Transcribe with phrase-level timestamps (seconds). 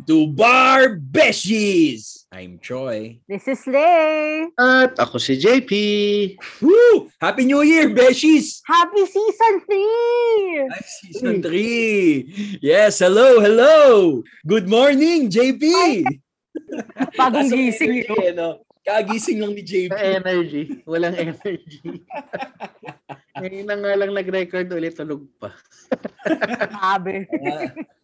[0.00, 2.24] Welcome to Bar Beshies!
[2.32, 3.20] I'm Troy.
[3.28, 4.48] This is Lay.
[4.56, 5.70] At ako si JP.
[6.64, 7.12] Woo!
[7.20, 8.64] Happy New Year, Beshies!
[8.64, 10.72] Happy Season 3!
[10.72, 12.64] Ay, Season 3!
[12.64, 14.24] Yes, hello, hello!
[14.48, 15.68] Good morning, JP!
[17.20, 18.24] Bagong gising energy, yun.
[18.24, 18.64] eh, no?
[18.80, 19.92] Kagising lang ni JP.
[20.00, 20.62] energy.
[20.88, 21.76] Walang energy.
[23.36, 25.52] Ngayon na nga lang nag-record ulit, tulog pa.
[26.24, 27.28] Grabe.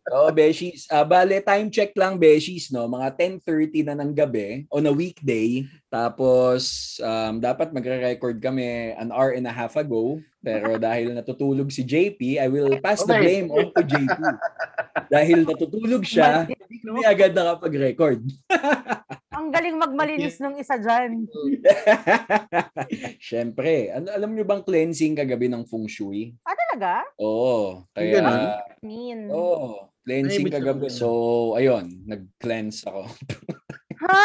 [0.06, 0.86] Oo, oh, Beshies.
[0.86, 2.86] Ah, bale, time check lang, Beshies, no?
[2.86, 5.66] Mga 10.30 na ng gabi on a weekday.
[5.90, 10.22] Tapos, um, dapat magre-record kami an hour and a half ago.
[10.38, 13.22] Pero dahil natutulog si JP, I will pass the Okay.
[13.42, 14.14] blame on to JP.
[15.10, 18.22] dahil natutulog siya, hindi kami agad nakapag-record.
[19.36, 21.26] Ang galing magmalinis ng isa dyan.
[23.26, 26.30] Siyempre, ano, alam niyo bang cleansing kagabi ng feng shui?
[26.46, 27.02] Ah, talaga?
[27.18, 27.82] Oo.
[27.90, 28.42] Kaya, ganun?
[28.86, 29.20] Mean.
[29.34, 29.95] oo.
[30.06, 30.86] Cleansing Ay, kagabi.
[30.86, 33.10] So, ayun, nag-cleanse ako.
[34.06, 34.22] Ha?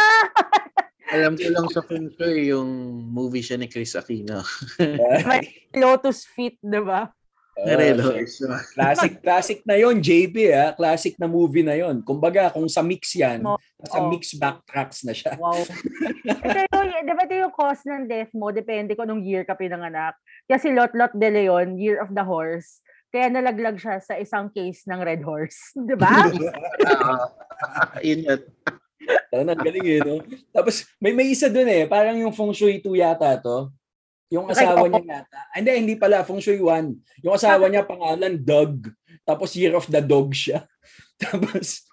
[1.11, 2.69] Alam ko lang sa Feng Shui yung
[3.11, 4.45] movie siya ni Chris Aquino.
[5.81, 7.09] Lotus feet, di ba?
[7.61, 8.15] Narelo.
[8.77, 10.71] Classic, classic na yon JP ah.
[10.71, 11.99] Classic na movie na yon.
[11.99, 13.59] Kumbaga, kung sa mix yan, No.
[13.83, 14.07] sa Oo.
[14.07, 15.35] mix backtracks na siya.
[15.35, 15.59] Wow.
[16.47, 18.53] Ito yung, di ba ito yung cause ng death mo?
[18.55, 20.15] Depende kung anong year ka pinanganak.
[20.47, 22.79] Kasi Lot Lot de Leon, Year of the Horse.
[23.11, 25.75] Kaya nalaglag siya sa isang case ng Red Horse.
[25.87, 26.31] Di ba?
[28.07, 28.41] Yun yun.
[29.35, 30.23] Ang galing eh, no?
[30.55, 31.83] Tapos, may may isa dun eh.
[31.89, 33.67] Parang yung Feng Shui 2 yata to.
[34.31, 35.35] Yung asawa niya yata.
[35.35, 36.23] Ah, Hindi, hindi pala.
[36.23, 37.25] Feng Shui 1.
[37.27, 38.87] Yung asawa niya pangalan, Doug.
[39.27, 40.63] Tapos Year of the Dog siya.
[41.19, 41.83] Tapos,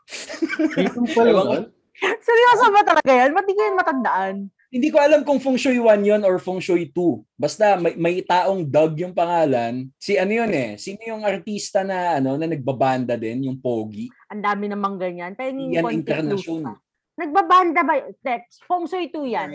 [0.78, 1.54] Ito pala Ewan ko.
[1.58, 1.64] yun.
[1.98, 3.34] Seryoso ba talaga yan?
[3.34, 4.34] Ba't di ko yan matandaan?
[4.68, 7.40] Hindi ko alam kung Feng Shui 1 yun or Feng Shui 2.
[7.40, 9.88] Basta may, may taong Doug yung pangalan.
[9.96, 10.76] Si ano yun eh?
[10.76, 14.12] Sino yung artista na ano na nagbabanda din, yung Pogi?
[14.28, 15.32] Ang dami namang ganyan.
[15.32, 16.68] Pero yung Yan internasyon.
[17.16, 17.96] Nagbabanda ba?
[18.20, 18.60] Text.
[18.68, 19.50] Feng Shui 2 yan.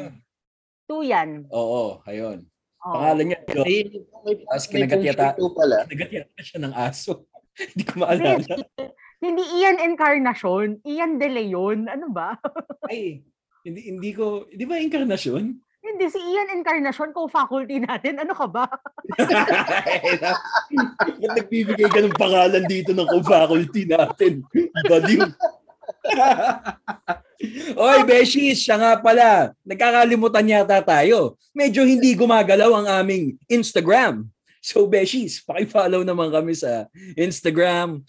[0.89, 1.29] 2 yan.
[1.53, 2.49] Oo, ayun.
[2.81, 2.93] Oo.
[2.97, 3.65] Pangalan niya, Doug.
[3.69, 3.79] May,
[4.25, 5.38] may, Tapos may kinagat Feng Shui yata.
[5.38, 5.77] two pala.
[5.85, 7.13] Nagatyata siya ng aso.
[7.69, 8.41] hindi ko maalala.
[8.41, 8.65] Hindi,
[9.21, 10.81] hindi Ian Encarnacion.
[10.81, 11.85] Ian De Leon.
[11.85, 12.33] Ano ba?
[12.89, 13.21] Ay,
[13.63, 15.63] hindi hindi ko, di ba inkarnasyon?
[15.84, 18.16] hindi, si Ian Encarnacion, co-faculty natin.
[18.18, 18.66] Ano ka ba?
[21.19, 24.47] Ba't nagbibigay ka ng pangalan dito ng co-faculty natin?
[24.88, 25.28] Baliw.
[27.75, 29.51] Oy, Beshies, siya nga pala.
[29.68, 31.35] Nagkakalimutan yata tayo.
[31.51, 34.31] Medyo hindi gumagalaw ang aming Instagram.
[34.63, 36.88] So, Beshies, pakifollow naman kami sa
[37.19, 38.07] Instagram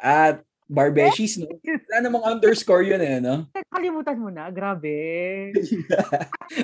[0.00, 0.40] at
[0.74, 1.38] Barbeshies.
[1.38, 1.46] No?
[1.62, 3.46] Wala namang underscore yun eh, no?
[3.70, 4.50] Kalimutan mo na.
[4.50, 4.90] Grabe.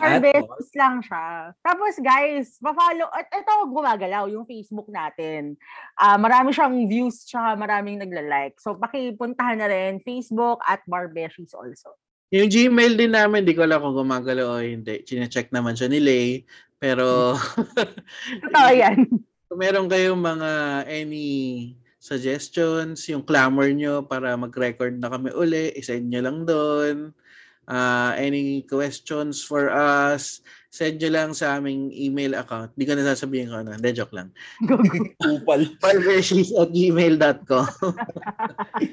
[0.03, 1.55] At- Harvest lang siya.
[1.63, 3.07] Tapos guys, pa-follow.
[3.15, 5.55] At ito, gumagalaw yung Facebook natin.
[5.95, 8.59] Ah, marami siyang views tsaka maraming nagla-like.
[8.59, 11.95] So, pakipuntahan na rin Facebook at Barbeshies also.
[12.31, 15.03] Yung Gmail din namin, di ko alam kung gumagalaw o hindi.
[15.07, 16.43] Chine-check naman siya ni Lay.
[16.81, 17.35] Pero
[18.43, 19.07] Totoo yan.
[19.51, 20.51] kung meron kayong mga
[20.87, 26.97] any suggestions, yung clamor nyo para mag-record na kami uli, isend nyo lang doon.
[27.69, 32.71] Ah, any questions for us, send nyo lang sa aming email account.
[32.79, 33.75] Di ko na sasabihin ko ano.
[33.75, 34.31] Hindi, joke lang.
[35.19, 35.75] Kupal.
[35.83, 37.67] Palversis at gmail.com.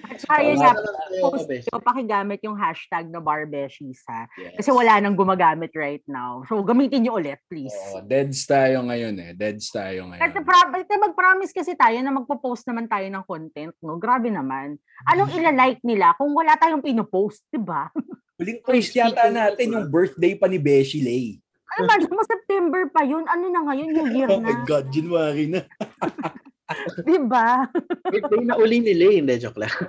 [0.10, 0.74] At saka yun nga,
[1.22, 4.26] post nyo, pakigamit yung hashtag na Barbeshies ha.
[4.58, 6.42] Kasi wala nang gumagamit right now.
[6.50, 7.78] So, gamitin nyo ulit, please.
[7.94, 9.32] Oh, deads tayo ngayon eh.
[9.38, 10.34] Deads tayo ngayon.
[10.42, 14.02] pra- at mag-promise kasi tayo na magpo-post naman tayo ng content, no?
[14.02, 14.82] Grabe naman.
[15.06, 17.94] Anong ilalike nila kung wala tayong pinopost, di ba?
[18.42, 21.38] Huling post yata natin yung birthday pa ni Beshi Lay.
[21.68, 23.28] Ano ba, mo September pa yun?
[23.28, 23.90] Ano na ngayon?
[23.92, 24.64] New Year Oh my na.
[24.64, 25.62] God, January na.
[27.08, 27.64] Di ba?
[28.04, 29.24] Birthday na uli ni Lay.
[29.24, 29.72] Hindi, joke lang.
[29.72, 29.88] Oh,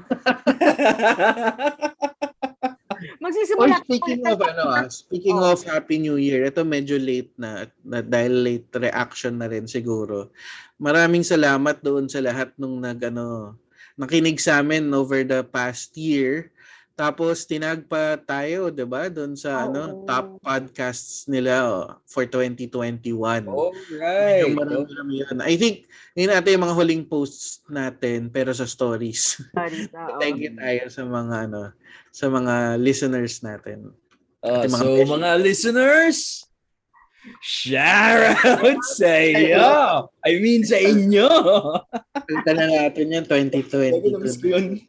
[3.23, 3.82] Magsisimula.
[3.82, 5.55] speaking of ano ah, speaking Oh.
[5.55, 10.31] of Happy New Year, ito medyo late na, na dahil late reaction na rin siguro.
[10.79, 13.55] Maraming salamat doon sa lahat nung nag ano,
[13.94, 16.50] nakinig sa amin over the past year.
[16.99, 19.06] Tapos tinag pa tayo, 'di ba?
[19.06, 20.03] Doon sa ano, Oo.
[20.03, 23.47] top podcasts nila oh, for 2021.
[23.47, 24.43] Alright.
[24.43, 25.39] Medyo marami-rami yun.
[25.47, 25.87] I think,
[26.19, 29.39] yun natin yung mga huling posts natin, pero sa stories.
[30.19, 31.71] Thank you tayo sa mga ano,
[32.11, 33.94] sa mga listeners natin.
[34.43, 36.48] Uh, mga so mga listeners,
[37.45, 39.71] shout out sa iyo.
[40.25, 41.29] I mean sa inyo.
[42.29, 44.13] Punta na natin yan, 2022.
[44.13, 44.81] Namiss ko yun.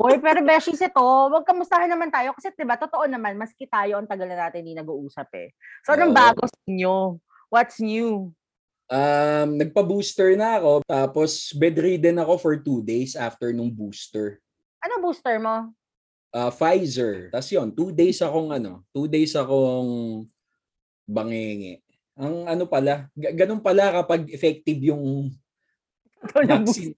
[0.00, 4.00] Uy, pero Beshies ito, wag kamustahan naman tayo kasi 'di ba totoo naman maski tayo
[4.00, 5.52] ang tagal na natin hindi nag-uusap eh.
[5.84, 7.20] So anong bago sa inyo?
[7.52, 8.32] What's new?
[8.90, 14.40] Um, nagpa-booster na ako, tapos bedridden ako for two days after nung booster.
[14.80, 15.70] Ano booster mo?
[16.32, 17.28] Ah, Pfizer.
[17.28, 20.24] Tapos yun, two days akong ano, two days akong
[21.10, 21.82] bangingi.
[22.14, 25.34] Ang ano pala, ga- ganun pala kapag effective yung
[26.22, 26.94] vaccine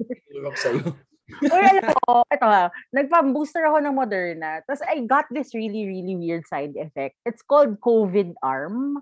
[0.59, 0.93] sa'yo.
[1.41, 4.61] Uy, alam ko, ito ha, nagpa-booster ako ng Moderna.
[4.69, 7.17] Tapos I got this really, really weird side effect.
[7.25, 9.01] It's called COVID arm.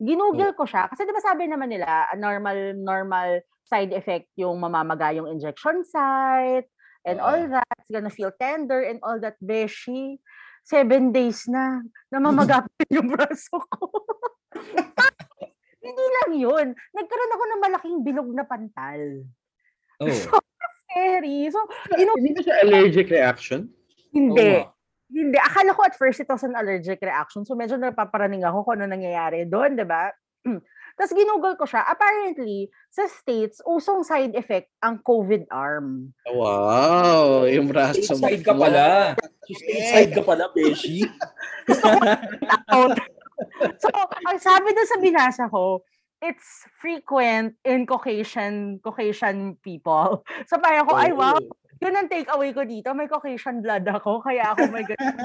[0.00, 0.90] Ginugol ko siya.
[0.90, 5.86] Kasi di ba sabi naman nila, a normal, normal side effect yung mamamaga yung injection
[5.86, 6.66] site
[7.06, 7.68] and all that.
[7.78, 9.38] It's gonna feel tender and all that.
[9.38, 10.18] Beshi,
[10.66, 13.84] seven days na, namamaga pa yung braso ko.
[15.80, 16.66] Hindi lang yun.
[16.92, 19.24] Nagkaroon ako ng malaking bilog na pantal.
[20.00, 20.08] Oh.
[20.90, 21.48] Scary.
[21.48, 21.58] So,
[21.96, 23.70] inu- Hindi ba siya allergic reaction?
[24.10, 24.58] hindi.
[24.58, 24.66] Nga.
[25.10, 25.38] Hindi.
[25.38, 27.42] Akala ko at first it was an allergic reaction.
[27.46, 30.10] So medyo napaparaning ako kung ano nangyayari doon, di ba?
[30.98, 31.86] Tapos ginugol ko siya.
[31.86, 36.12] Apparently, sa States, usong side effect ang COVID arm.
[36.28, 37.46] Wow!
[37.46, 38.26] Yung braso mo.
[38.26, 39.14] Stateside ka pala.
[39.46, 41.06] Stateside ka pala, Beshi.
[42.74, 42.98] Out.
[43.82, 43.88] so,
[44.26, 45.82] ang sabi doon sa binasa ko,
[46.20, 50.22] it's frequent in Caucasian Caucasian people.
[50.48, 51.40] So parang ako, ay wow,
[51.80, 52.92] yun ang takeaway ko dito.
[52.92, 55.16] May Caucasian blood ako, kaya ako may ganun.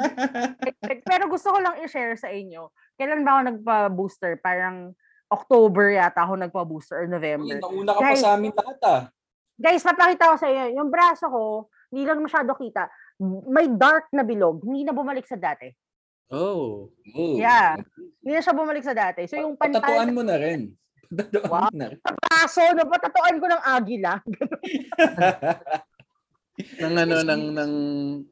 [1.12, 2.72] Pero gusto ko lang i-share sa inyo.
[2.96, 4.40] Kailan ba ako nagpa-booster?
[4.40, 4.96] Parang
[5.28, 7.60] October yata ako nagpa-booster or November.
[7.60, 8.24] nauna ka pa Guys.
[8.24, 9.02] sa amin lahat ah.
[9.56, 10.80] Guys, papakita ko sa inyo.
[10.80, 11.44] Yung braso ko,
[11.92, 12.88] hindi lang masyado kita.
[13.48, 14.64] May dark na bilog.
[14.64, 15.72] Hindi na bumalik sa dati.
[16.33, 16.89] Oh.
[17.13, 17.38] Oh.
[17.38, 17.77] Yeah.
[18.22, 19.30] Hindi na siya bumalik sa dati.
[19.30, 20.74] So yung pantal Patatuan mo na rin.
[21.16, 21.74] Patatuan Wow.
[21.74, 22.00] na rin.
[22.01, 24.13] braso, napatatuan ko ng agila.
[26.80, 27.74] Nang ano, nang, nang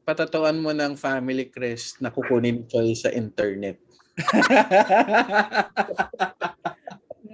[0.00, 3.76] patatuan mo ng family crest na kukunin Choy sa internet.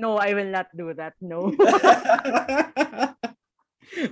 [0.01, 1.13] No, I will not do that.
[1.21, 1.53] No.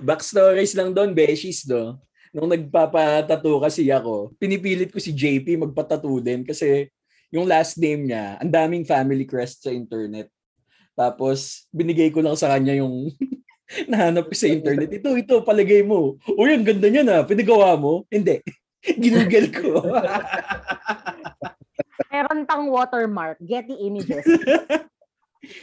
[0.05, 1.97] Backstories lang doon, Beshies, do.
[2.29, 6.89] Nung nagpapatato kasi ako, pinipilit ko si JP magpatato din kasi
[7.29, 10.29] yung last name niya, ang daming family crest sa internet.
[10.97, 13.13] Tapos, binigay ko lang sa kanya yung
[13.91, 14.89] nahanap ko sa internet.
[14.89, 16.17] Ito, ito, palagay mo.
[16.35, 17.21] Uy, ang ganda niya na.
[17.21, 18.03] Pinagawa mo?
[18.09, 18.41] Hindi.
[19.01, 19.79] Ginugel ko.
[22.11, 23.37] Meron tang watermark.
[23.39, 24.25] Getty Images.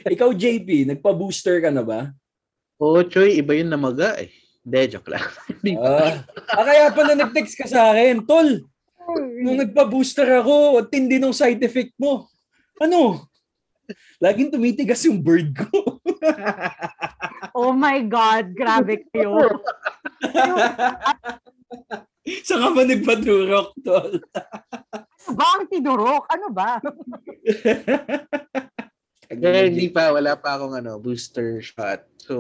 [0.07, 2.15] Ikaw, JP, nagpa-booster ka na ba?
[2.79, 4.31] Oo, Choy, iba yun namaga eh.
[4.67, 5.23] Hindi, joke lang.
[5.79, 6.23] Ah,
[6.59, 8.27] ah, kaya pala nag-text ka sa akin.
[8.27, 8.67] Tol,
[9.43, 12.27] nung nagpa-booster ako, ang tindi ng side effect mo.
[12.83, 13.31] Ano?
[14.19, 16.03] Laging tumitigas yung bird ko.
[17.59, 19.63] oh my God, grabe kayo.
[22.43, 24.19] Saan ka ba nagpaturok, tol?
[25.27, 26.23] Ano ba ang tinurok?
[26.27, 26.71] Ano ba?
[29.31, 32.07] Hindi pa, wala pa akong ano, booster shot.
[32.19, 32.35] So,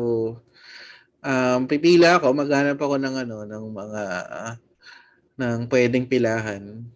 [1.26, 4.54] um, pipila ako, maghanap ako ng ano, ng mga, ah,
[5.36, 6.86] ng pwedeng pilahan.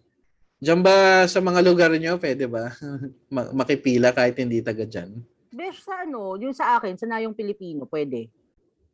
[0.61, 2.71] Diyan ba sa mga lugar nyo, pwede ba?
[3.33, 5.19] Ma- makipila kahit hindi taga dyan?
[5.51, 8.31] Besh, sa ano, yung sa akin, sa Nayong Pilipino, pwede.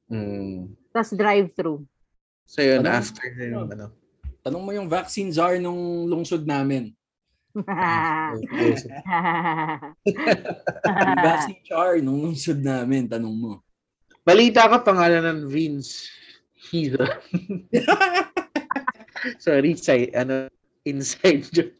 [0.09, 0.73] Hmm.
[0.89, 1.85] Tapos drive-through.
[2.47, 2.95] So yun, Ano?
[2.97, 3.91] after yung ano.
[4.41, 6.95] Tanong mo yung vaccine czar nung lungsod namin.
[10.77, 13.66] Yung vaccine czar nung lungsod namin, tanong mo.
[14.27, 16.11] Balita ka pangalan ng Vince
[16.67, 16.99] Hizo.
[19.43, 20.51] Sorry, say, ano,
[20.83, 21.79] inside joke.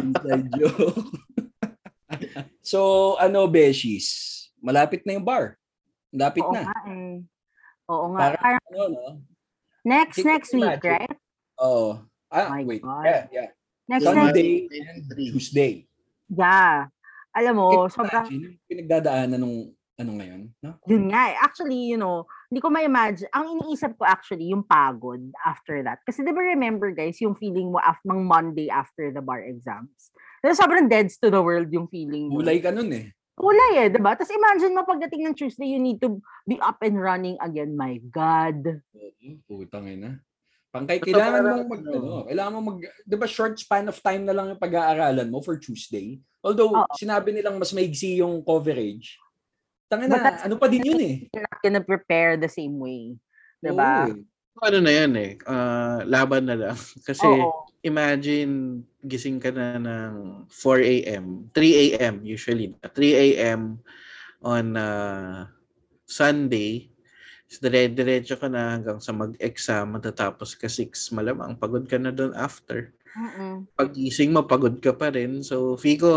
[0.00, 1.04] Inside joke.
[2.72, 4.32] so, ano, Beshies?
[4.56, 5.60] Malapit na yung bar.
[6.08, 6.64] Malapit Oo na.
[6.64, 7.20] nga eh.
[7.92, 8.20] Oo nga.
[8.24, 9.04] Parang, Parang ano, no?
[9.84, 10.96] next, ko next week, imagine.
[10.96, 11.16] right?
[11.60, 12.00] Oo.
[12.32, 12.80] Ah, My wait.
[12.80, 13.04] God.
[13.04, 13.48] Yeah, yeah.
[13.84, 15.74] Next, next, Sunday and Tuesday.
[16.32, 16.88] yeah.
[17.36, 18.32] Alam mo, you sobrang,
[18.64, 20.42] pinagdadaanan nung ano ngayon?
[20.60, 20.76] No?
[20.84, 21.36] yun nga eh.
[21.40, 23.32] Actually, you know, hindi ko ma-imagine.
[23.32, 26.04] Ang iniisip ko actually, yung pagod after that.
[26.04, 30.12] Kasi di ba remember guys, yung feeling mo after Monday after the bar exams.
[30.44, 32.44] Kasi sobrang deads to the world yung feeling mo.
[32.44, 33.08] Kulay ka nun eh.
[33.36, 34.16] Kulay eh, di ba?
[34.16, 37.76] Tapos imagine mo pagdating ng Tuesday, you need to be up and running again.
[37.76, 38.80] My God.
[38.96, 40.20] Oo, Putang ina.
[40.72, 41.96] Pangkay, kailangan mong mag, ano.
[41.96, 45.40] ano, kailangan mo mag, di ba short span of time na lang yung pag-aaralan mo
[45.40, 46.20] for Tuesday?
[46.44, 46.92] Although, Oo.
[47.00, 49.16] sinabi nilang mas maigsi yung coverage.
[49.90, 51.14] But that's- ano pa din yun eh.
[51.32, 53.14] You're not gonna prepare the same way.
[53.62, 54.10] Di ba?
[54.10, 54.22] Oo, eh.
[54.56, 56.78] Ano na yan eh, ah, laban na lang.
[57.08, 57.68] Kasi Oo.
[57.84, 62.24] imagine gising ka na ng 4 a.m., 3 a.m.
[62.24, 63.78] usually, 3 a.m.
[64.40, 65.44] on uh,
[66.08, 66.88] Sunday,
[67.46, 72.32] so dire-diretso ka na hanggang sa mag-exam, matatapos ka 6, malamang pagod ka na doon
[72.34, 72.96] after.
[73.16, 73.64] Mm-mm.
[73.72, 75.40] Pagising mo, pagod ka pa rin.
[75.40, 76.12] So, Fico,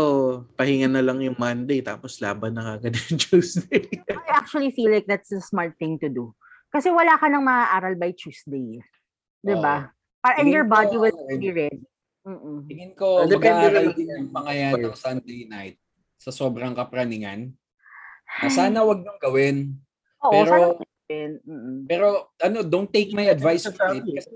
[0.52, 3.88] pahinga na lang yung Monday, tapos laban na kagad yung Tuesday.
[4.12, 6.36] I actually feel like that's the smart thing to do.
[6.68, 8.84] Kasi wala ka nang maaaral by Tuesday.
[9.40, 9.88] Di ba?
[10.20, 11.80] Pa- and Tingin your ko, body will ano, be ready.
[12.28, 12.68] Mm-mm.
[12.68, 15.76] Tingin ko, depende mag-aaral din yung mga yan ng Sunday night
[16.20, 17.48] sa sobrang kapraningan.
[18.44, 19.80] Na sana wag nang gawin.
[20.20, 20.84] Oo, pero- sana.
[21.90, 22.06] Pero
[22.38, 24.06] ano, don't take my advice for it.
[24.06, 24.30] Kasi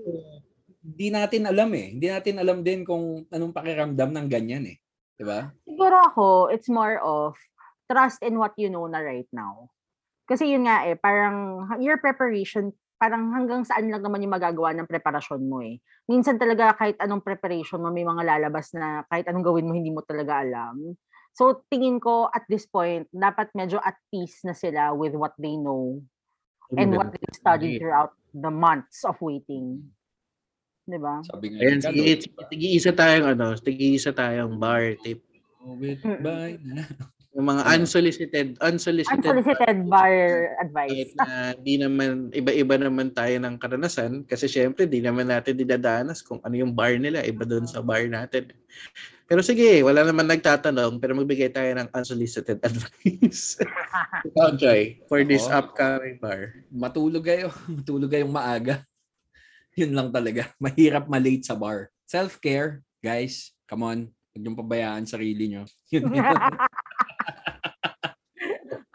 [0.85, 1.97] hindi natin alam eh.
[1.97, 4.77] Hindi natin alam din kung anong pakiramdam ng ganyan eh.
[5.17, 5.49] 'Di ba?
[5.65, 7.33] Siguro ako, it's more of
[7.89, 9.73] trust in what you know na right now.
[10.29, 14.89] Kasi yun nga eh, parang your preparation, parang hanggang saan lang naman yung magagawa ng
[14.89, 15.77] preparasyon mo eh.
[16.09, 19.93] Minsan talaga kahit anong preparation mo, may mga lalabas na kahit anong gawin mo, hindi
[19.93, 20.97] mo talaga alam.
[21.35, 25.53] So tingin ko at this point, dapat medyo at peace na sila with what they
[25.59, 26.01] know
[26.73, 29.93] and what they studied throughout the months of waiting.
[30.85, 31.21] 'Di ba?
[31.25, 35.21] Sabi nga Ayan, sige, sige, tig-iisa tayong ano, tig-iisa tayong bar tip.
[35.65, 36.85] with bye na.
[37.35, 40.07] Yung mga unsolicited, unsolicited, Unsolicited bar
[40.63, 40.87] advice.
[40.87, 46.23] kahit na di naman, iba-iba naman tayo ng karanasan kasi syempre di naman natin dinadanas
[46.23, 48.55] kung ano yung bar nila, iba doon sa bar natin.
[49.27, 53.59] Pero sige, wala naman nagtatanong pero magbigay tayo ng unsolicited advice.
[54.31, 56.55] Ikaw, Joy, for this upcoming bar.
[56.71, 57.51] Matulog kayo.
[57.83, 58.79] Matulog kayong maaga.
[59.75, 60.51] Yun lang talaga.
[60.63, 61.91] Mahirap malate sa bar.
[62.07, 63.51] Self-care, guys.
[63.67, 63.99] Come on.
[64.31, 65.63] Huwag niyong pabayaan sarili niyo.
[65.93, 66.25] Yun yun.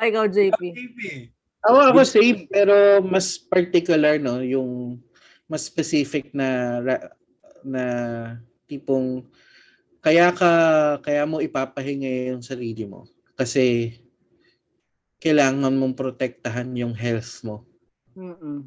[0.01, 0.61] Ay, ikaw, JP.
[1.61, 4.41] Ako, ako same, pero mas particular, no?
[4.41, 4.97] Yung
[5.45, 6.81] mas specific na
[7.61, 7.85] na
[8.65, 9.27] tipong
[10.01, 10.53] kaya ka
[11.05, 13.05] kaya mo ipapahinga yung sarili mo
[13.37, 13.99] kasi
[15.21, 17.69] kailangan mong protektahan yung health mo.
[18.17, 18.65] Mm-mm.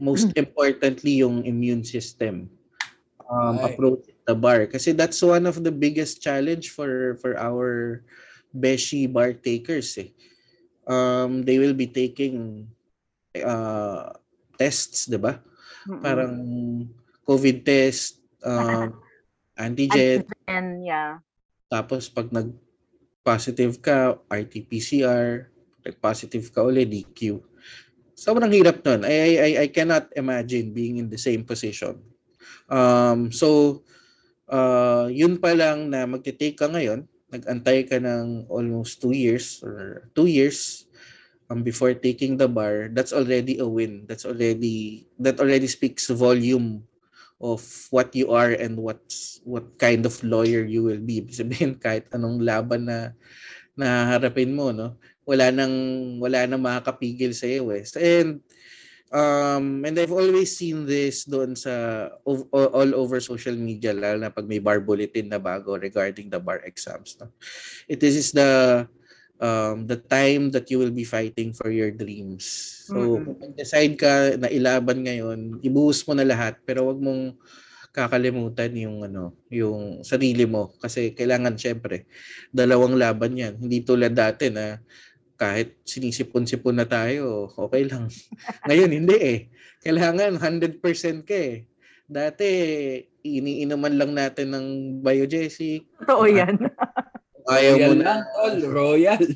[0.00, 2.48] Most importantly yung immune system.
[3.30, 3.78] Um, Right.
[3.78, 8.02] approach the bar kasi that's one of the biggest challenge for for our
[8.50, 10.10] beshi bar takers eh.
[10.82, 12.66] Um, they will be taking
[13.38, 14.18] uh,
[14.58, 15.38] tests, 'di ba?
[15.86, 16.02] Mm-mm.
[16.02, 16.34] Parang
[17.22, 18.98] COVID test, um,
[19.62, 21.22] antigen, And yeah.
[21.70, 25.46] tapos pag nag-positive ka, RT-PCR,
[25.86, 27.38] nag-positive ka ulit, DQ.
[28.20, 29.08] Sobrang hirap nun.
[29.08, 32.04] I, I, I- cannot imagine being in the same position.
[32.68, 33.80] Um, so,
[34.44, 40.04] uh, yun pa lang na magte-take ka ngayon, nag-antay ka ng almost two years or
[40.12, 40.84] two years
[41.48, 44.04] um, before taking the bar, that's already a win.
[44.04, 46.84] That's already, that already speaks volume
[47.40, 51.24] of what you are and what's what kind of lawyer you will be.
[51.32, 53.16] Sabihin kahit anong laban na
[53.80, 55.00] naharapin mo, no?
[55.28, 55.74] Wala nang
[56.18, 57.84] wala nang makakapigil sa iyo, eh.
[58.00, 58.40] And
[59.10, 64.46] um and I've always seen this doon sa all, over social media lalo na pag
[64.46, 67.28] may bar bulletin na bago regarding the bar exams, no.
[67.90, 68.86] It is the
[69.42, 72.44] um the time that you will be fighting for your dreams.
[72.90, 73.24] So, Mm-mm.
[73.26, 77.38] kung mag-decide ka na ilaban ngayon, ibuhos mo na lahat pero wag mong
[77.90, 82.06] kakalimutan yung ano, yung sarili mo kasi kailangan syempre
[82.54, 83.58] dalawang laban 'yan.
[83.58, 84.78] Hindi tulad dati na
[85.40, 88.12] kahit sinisipon-sipon na tayo, okay lang.
[88.68, 89.38] Ngayon hindi eh.
[89.80, 90.84] Kailangan 100%
[91.24, 91.64] ka eh.
[92.04, 92.48] Dati
[93.22, 94.66] iniinuman lang natin ng
[95.00, 95.88] biogesic.
[95.98, 96.60] Totoo yan.
[97.50, 98.04] Ayaw mo Royal na.
[98.04, 98.56] lang, tol.
[98.68, 99.24] Royal.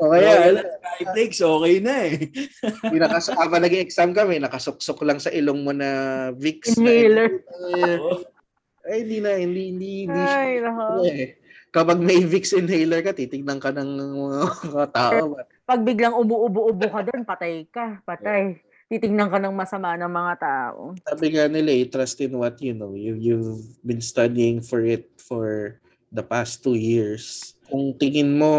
[0.00, 2.14] O kaya, Royal at Skyflakes, okay na eh.
[2.88, 5.90] yung nakas- habang nag-exam kami, nakasuksok lang sa ilong mo na
[6.32, 6.74] Vicks.
[6.74, 7.30] na- Inhaler.
[8.82, 10.40] Ay, hindi na, hindi, hindi, hindi siya.
[10.40, 10.84] Ay, nako.
[11.04, 11.26] eh.
[11.70, 13.90] Kapag may Vicks inhaler ka, titignan ka ng
[14.74, 15.38] mga tao.
[15.62, 18.02] Pag biglang ubo-ubo-ubo ka doon, patay ka.
[18.02, 18.58] Patay.
[18.90, 20.98] Titingnan ka ng masama ng mga tao.
[21.06, 22.98] Sabi nga nila, eh, trust in what you know.
[22.98, 25.78] You, you've been studying for it for
[26.10, 27.54] the past two years.
[27.70, 28.50] Kung tingin mo,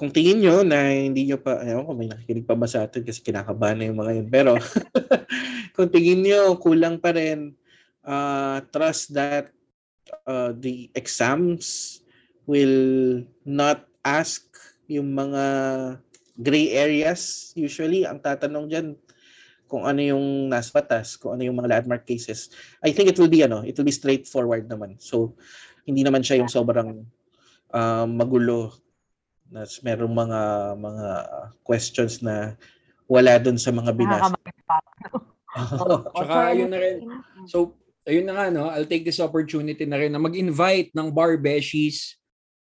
[0.00, 3.04] kung tingin nyo na hindi nyo pa, ayaw ko, may nakikinig pa ba sa atin
[3.04, 4.28] kasi kinakabahan na yung mga yun.
[4.32, 4.56] Pero,
[5.76, 7.52] kung tingin nyo, kulang pa rin,
[8.08, 9.52] uh, trust that
[10.26, 12.00] uh, the exams
[12.46, 14.42] will not ask
[14.90, 15.44] yung mga
[16.40, 17.52] gray areas.
[17.54, 18.88] Usually, ang tatanong dyan,
[19.70, 22.50] kung ano yung nasa batas, kung ano yung mga landmark cases.
[22.82, 24.98] I think it will be ano, it will be straightforward naman.
[24.98, 25.38] So
[25.86, 27.06] hindi naman siya yung sobrang
[27.70, 28.74] um, magulo
[29.50, 30.40] na merong mga
[30.74, 31.06] mga
[31.62, 32.58] questions na
[33.10, 34.34] wala dun sa mga binasa.
[36.14, 36.96] Tsaka yun na rin.
[37.50, 37.74] So,
[38.08, 38.68] ayun na nga, no?
[38.68, 42.20] I'll take this opportunity na rin na mag-invite ng bar beshies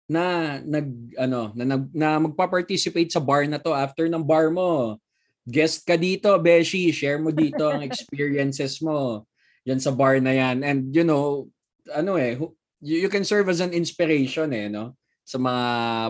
[0.05, 0.87] na nag
[1.17, 5.01] ano na, nag, na magpa-participate sa bar na to after ng bar mo.
[5.45, 9.25] Guest ka dito, Beshi, share mo dito ang experiences mo
[9.65, 10.61] yan sa bar na yan.
[10.61, 11.49] And you know,
[11.89, 12.37] ano eh,
[12.81, 14.93] you, you can serve as an inspiration eh, no?
[15.25, 15.63] Sa mga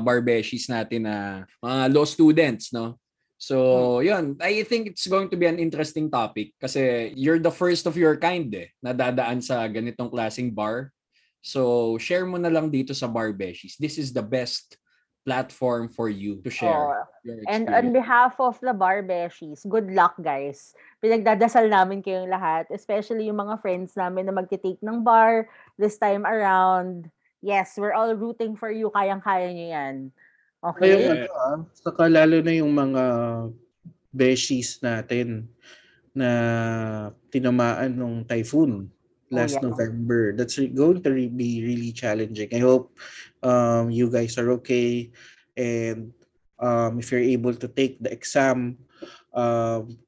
[0.03, 2.99] bar beshies natin na mga law students, no?
[3.35, 4.39] So, yun.
[4.39, 8.15] I think it's going to be an interesting topic kasi you're the first of your
[8.15, 10.91] kind eh, na dadaan sa ganitong klaseng bar.
[11.45, 13.77] So, share mo na lang dito sa Bar Beshies.
[13.77, 14.79] This is the best
[15.25, 17.97] platform for you to share Oh, your And on experience.
[17.97, 20.77] behalf of the Barbeshies, good luck guys.
[21.01, 25.49] Pinagdadasal namin kayong lahat, especially yung mga friends namin na magte-take ng bar
[25.81, 27.09] this time around.
[27.41, 28.93] Yes, we're all rooting for you.
[28.93, 29.95] Kayang-kaya nyo yan.
[30.73, 31.05] Kaya Okay?
[31.05, 33.03] ano ah, saka lalo na yung mga
[34.15, 35.45] beshies natin
[36.15, 36.31] na
[37.29, 38.87] tinamaan ng typhoon
[39.27, 39.67] last yeah.
[39.67, 40.31] November.
[40.33, 42.49] That's re- going to re- be really challenging.
[42.55, 42.95] I hope
[43.43, 45.11] um, you guys are okay
[45.59, 46.15] and
[46.59, 48.79] um, if you're able to take the exam,
[49.35, 49.99] um,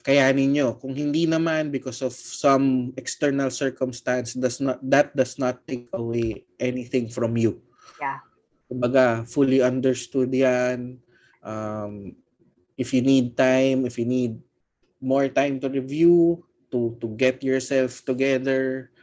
[0.00, 0.80] kayanin nyo.
[0.80, 6.48] Kung hindi naman because of some external circumstance, does not that does not take away
[6.56, 7.60] anything from you.
[8.00, 8.24] Yeah.
[8.70, 11.02] Kumbaga, fully understood yan.
[11.42, 12.14] Um,
[12.78, 14.38] if you need time, if you need
[15.02, 18.94] more time to review, to to get yourself together,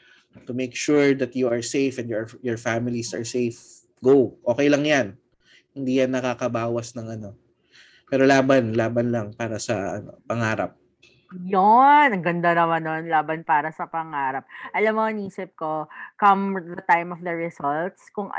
[0.48, 3.60] to make sure that you are safe and your your families are safe,
[4.00, 4.40] go.
[4.48, 5.08] Okay lang yan.
[5.76, 7.36] Hindi yan nakakabawas ng ano.
[8.08, 10.80] Pero laban, laban lang para sa ano, pangarap.
[11.36, 14.48] Yon, ang ganda naman nun, laban para sa pangarap.
[14.72, 18.32] Alam mo, nisip ko, come the time of the results, kung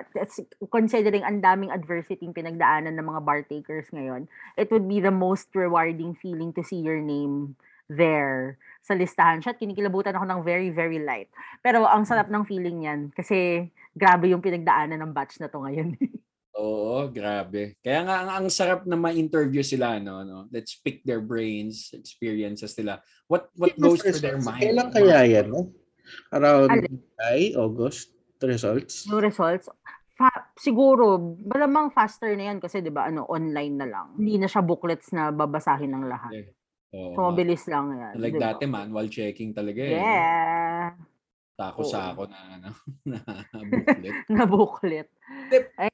[0.72, 4.24] considering ang daming adversity yung pinagdaanan ng mga bar takers ngayon,
[4.56, 7.60] it would be the most rewarding feeling to see your name
[7.92, 9.52] there sa listahan siya.
[9.52, 11.28] At kinikilabutan ako ng very, very light.
[11.60, 15.92] Pero ang sarap ng feeling yan kasi grabe yung pinagdaanan ng batch na to ngayon.
[16.58, 17.78] Oo, grabe.
[17.78, 20.50] Kaya nga ang, ang sarap na ma-interview sila no, no.
[20.50, 22.98] Let's pick their brains, experiences nila.
[23.30, 24.66] What what goes through their mind?
[24.66, 25.54] Kailan kaya yan?
[25.54, 25.70] No?
[26.34, 26.98] Around Alin?
[26.98, 28.10] July, August,
[28.42, 29.06] the results?
[29.06, 29.70] yung results,
[30.18, 34.06] fa- siguro, malamang faster na yan kasi 'di ba ano, online na lang.
[34.18, 36.32] Hindi na siya booklets na babasahin ng lahat.
[36.90, 38.12] Oo, So, mabilis lang yan.
[38.16, 38.56] Like di ba?
[38.56, 39.94] dati manual checking talaga eh.
[39.94, 40.67] Yeah.
[41.58, 41.90] Tako Oo.
[41.90, 42.70] sa ako na ano,
[43.10, 43.18] na
[43.66, 44.14] booklet.
[44.38, 45.08] Na booklet.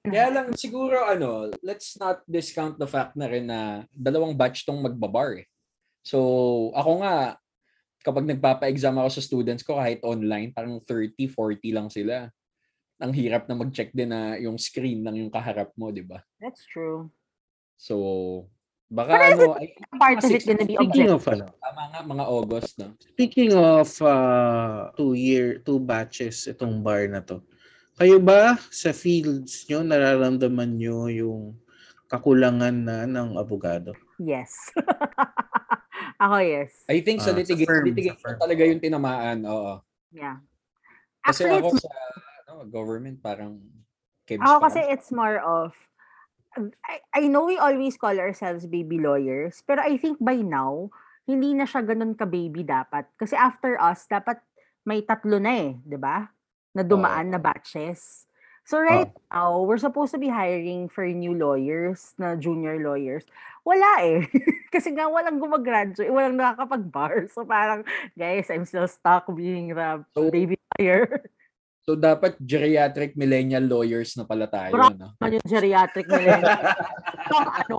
[0.05, 4.85] Kaya lang siguro ano, let's not discount the fact na rin na dalawang batch tong
[4.85, 5.49] magbabar eh.
[6.05, 7.41] So, ako nga
[8.05, 12.29] kapag nagpapa-exam ako sa students ko kahit online, parang 30, 40 lang sila.
[13.01, 16.21] Ang hirap na mag-check din na yung screen ng yung kaharap mo, 'di ba?
[16.45, 17.09] That's true.
[17.81, 18.47] So,
[18.95, 21.19] baka But ano, ay, Part of it gonna be Speaking objective.
[21.19, 22.89] of ano, tama nga mga August, no?
[23.03, 27.43] Speaking of uh, two year, two batches itong bar na to.
[27.99, 31.59] Kayo ba sa fields nyo nararamdaman nyo yung
[32.07, 33.95] kakulangan na ng abogado?
[34.23, 34.55] Yes.
[36.23, 36.87] Ako yes.
[36.87, 38.39] I think sa sa litigation, firm, litigation firm.
[38.39, 39.83] talaga yung tinamaan, oo.
[40.15, 40.39] Yeah.
[41.27, 41.91] Kasi Actually, ako it's, sa
[42.47, 43.59] ano, government parang
[44.25, 45.77] ako kasi it's more of
[46.87, 50.91] I, I know we always call ourselves baby lawyers, pero I think by now,
[51.25, 53.09] hindi na siya ganun ka-baby dapat.
[53.17, 54.39] Kasi after us, dapat
[54.85, 56.29] may tatlo na eh, di ba?
[56.77, 58.29] Na dumaan na batches.
[58.65, 63.29] So right now, we're supposed to be hiring for new lawyers, na junior lawyers.
[63.61, 64.25] Wala eh.
[64.75, 67.29] Kasi nga walang gumagraduate, walang nakakapag-bar.
[67.29, 67.85] So parang,
[68.17, 71.29] guys, I'm still stuck being the So- baby lawyer.
[71.85, 74.97] So dapat geriatric millennial lawyers na pala tayo, Bro.
[74.97, 75.13] no?
[75.21, 76.41] ano yung geriatric nila.
[77.29, 77.77] Pang ano,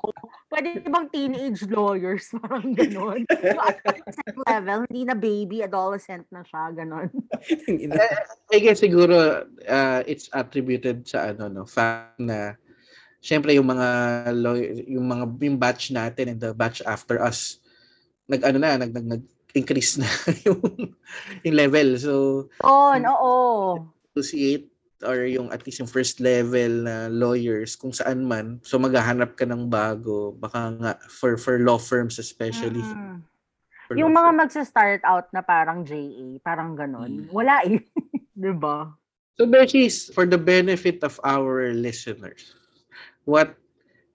[0.53, 3.25] pwede bang teenage lawyers, parang gano'n.
[3.25, 7.09] Yung adolescent level, hindi na baby, adolescent na siya, gano'n.
[8.53, 12.53] I guess siguro uh, it's attributed sa ano no, fact na
[13.25, 13.89] syempre yung mga
[14.37, 17.57] law- yung mga yung batch natin and the batch after us
[18.29, 19.23] nag ano na nag nag, nag
[19.57, 20.05] increase na
[20.45, 20.61] yung
[21.41, 21.97] yung level.
[21.97, 22.13] So
[22.61, 23.94] On, oo.
[24.15, 24.71] Associate
[25.03, 29.43] or yung at least yung first level na lawyers kung saan man so maghahanap ka
[29.43, 33.19] ng bago baka nga for for law firms especially Mm.
[33.85, 34.39] for Yung mga firms.
[34.39, 37.27] magsa-start out na parang JA, parang gano'n.
[37.27, 37.29] Mm.
[37.29, 37.83] Wala eh.
[38.39, 38.95] 'Di ba?
[39.35, 42.55] So Berchies, for the benefit of our listeners,
[43.27, 43.53] what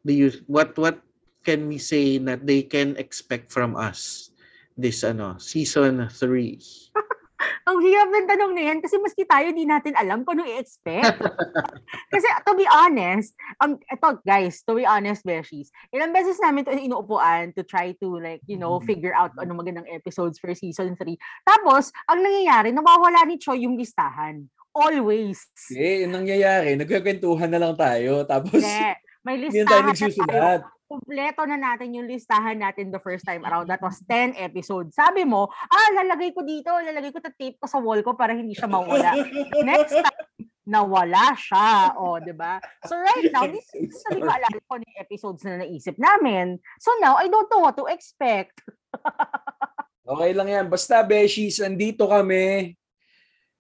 [0.03, 0.99] do you what what
[1.45, 4.33] can we say that they can expect from us
[4.75, 6.57] this ano season 3?
[7.69, 11.19] Ang hirap ng tanong na yan kasi maski tayo di natin alam kung ano i-expect.
[12.13, 16.73] kasi to be honest, ang ito guys, to be honest, Beshies, ilang beses namin to
[16.73, 21.17] inuupuan to try to like, you know, figure out ano magandang episodes for season 3.
[21.45, 24.45] Tapos, ang nangyayari, nawawala ni Choi yung listahan.
[24.71, 25.51] Always.
[25.75, 28.23] Eh, yung nangyayari, nagkakwentuhan na lang tayo.
[28.23, 29.11] Tapos, Hindi.
[29.21, 30.80] May hindi tayo listahan tayo.
[30.91, 33.71] Kompleto na natin yung listahan natin the first time around.
[33.71, 34.99] That was 10 episodes.
[34.99, 38.35] Sabi mo, ah, lalagay ko dito, lalagay ko ta tape ko sa wall ko para
[38.35, 39.15] hindi siya mawala.
[39.71, 41.95] Next time, nawala siya.
[41.95, 42.59] O, di ba?
[42.91, 46.59] So right now, this is sabi ko alala ko ng episodes na naisip namin.
[46.83, 48.59] So now, I don't know what to expect.
[50.11, 50.67] Okay lang yan.
[50.67, 52.75] Basta, Beshies, andito kami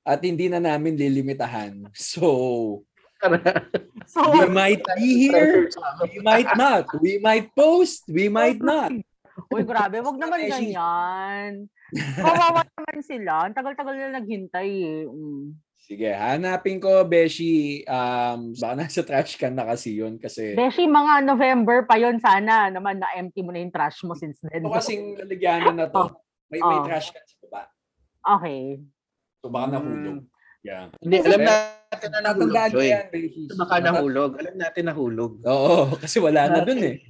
[0.03, 1.87] at hindi na namin lilimitahan.
[1.95, 2.83] So,
[4.11, 5.71] So, we might be here,
[6.03, 6.91] we might not.
[6.99, 8.91] We might post, we might not.
[9.55, 11.71] uy, grabe, wag naman ganyan.
[12.19, 13.47] Kawawa naman sila.
[13.47, 15.03] Ang tagal-tagal na naghintay eh.
[15.07, 15.55] Mm.
[15.81, 17.83] Sige, hanapin ko, Beshi.
[17.87, 20.19] Um, baka nasa trash can na kasi yun.
[20.19, 24.39] Kasi Beshi, mga November pa yon sana naman na-empty mo na yung trash mo since
[24.43, 24.63] then.
[24.63, 26.15] ito kasing lalagyanan na to.
[26.51, 26.87] May, may Oh.
[26.87, 27.63] trash can sa baba.
[28.39, 28.83] Okay.
[29.39, 30.27] So baka nahulog.
[30.27, 30.40] Mm.
[30.61, 30.93] Yeah.
[31.01, 32.89] Hindi, alam natin na nahulog, Tatandaan ko Joy.
[32.93, 33.05] yan.
[33.57, 34.31] Baka nahulog.
[34.37, 35.33] Alam natin nahulog.
[35.49, 36.97] Oo, kasi wala na dun eh.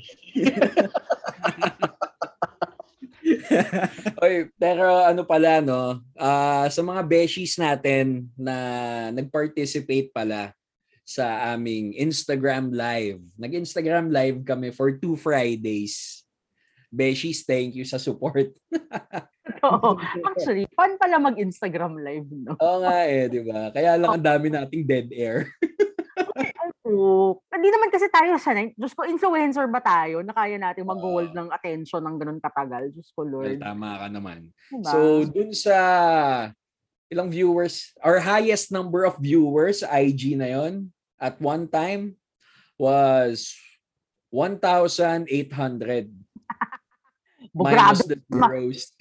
[4.23, 8.55] Oy, pero ano pala no, ah sa mga beshies natin na
[9.11, 10.55] nag-participate pala
[11.03, 13.19] sa aming Instagram live.
[13.35, 16.20] Nag-Instagram live kami for two Fridays.
[16.91, 18.51] Beshies, thank you sa support.
[19.67, 19.95] Oo.
[20.27, 22.59] Actually, fun pala mag-Instagram live, no?
[22.59, 23.71] Oo nga eh, di ba?
[23.71, 25.47] Kaya lang ang dami nating dead air.
[26.83, 27.39] Oo.
[27.47, 28.75] Hindi naman kasi tayo sanay.
[28.75, 32.91] Diyos ko, influencer ba tayo na kaya natin mag-hold ng attention ng ganun katagal?
[32.91, 33.63] Diyos ko, Well, Lord.
[33.63, 34.51] tama ka naman.
[34.75, 34.91] Diba?
[34.91, 34.99] So,
[35.31, 35.77] dun sa
[37.07, 40.91] ilang viewers, our highest number of viewers IG na yon
[41.23, 42.19] at one time
[42.81, 43.55] was
[44.33, 45.27] 1,800
[47.51, 48.13] Bo, minus grabe.
[48.13, 48.81] the zeros.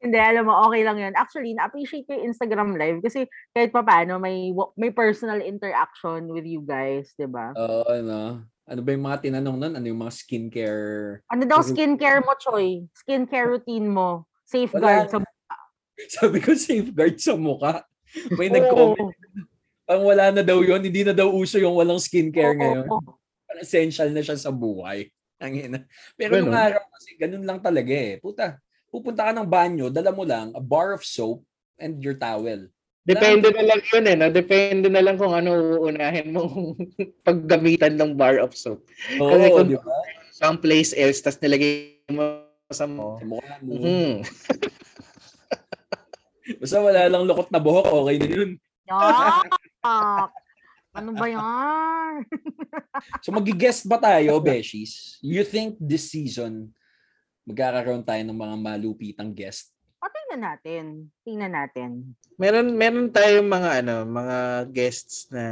[0.00, 1.12] Hindi, alam mo, okay lang yun.
[1.12, 4.48] Actually, na-appreciate ko yung Instagram live kasi kahit pa paano, may,
[4.80, 7.52] may personal interaction with you guys, di ba?
[7.52, 8.42] Oo, ano?
[8.64, 9.74] Ano ba yung mga tinanong nun?
[9.76, 11.20] Ano yung mga skincare?
[11.28, 12.88] Ano daw skincare mo, Choy?
[12.96, 14.24] Skincare routine mo?
[14.48, 15.12] Safeguard Wala.
[15.12, 15.18] sa
[16.16, 17.84] Sabi ko, safeguard sa muka.
[18.40, 18.56] May Oo.
[18.56, 19.12] nag-comment.
[19.90, 22.86] Ang wala na daw yon hindi na daw uso yung walang skincare Oo, ngayon.
[22.88, 23.10] oo.
[23.44, 25.10] Parang essential na siya sa buhay.
[25.40, 25.78] Ang ina.
[26.20, 26.52] Pero Ganun.
[26.52, 28.20] nung araw kasi, ganun lang talaga eh.
[28.20, 28.60] Puta,
[28.92, 31.40] pupunta ka ng banyo, dala mo lang a bar of soap
[31.80, 32.68] and your towel.
[33.08, 34.16] Depende na lang yun eh.
[34.20, 34.28] No?
[34.28, 36.76] Depende na lang kung ano uunahin mong
[37.26, 38.84] paggamitan ng bar of soap.
[39.16, 39.96] Oo, Kasi kung- di ba?
[40.40, 43.20] Someplace else, tas nilagay mo sa mo.
[43.20, 43.76] Sa mukha mo.
[43.76, 44.24] Mhm.
[46.60, 48.50] Basta wala lang lukot na buhok, okay na yun.
[48.88, 49.52] Yak!
[50.94, 52.26] Ano ba yan?
[53.24, 55.16] So magi-guest ba tayo, Beshies?
[55.24, 56.74] You think this season
[57.48, 59.72] magkakaroon tayo ng mga malupitang guest?
[60.00, 60.84] O, tingnan natin.
[61.24, 61.90] Tingnan natin.
[62.36, 64.38] Meron meron tayong mga ano, mga
[64.74, 65.44] guests na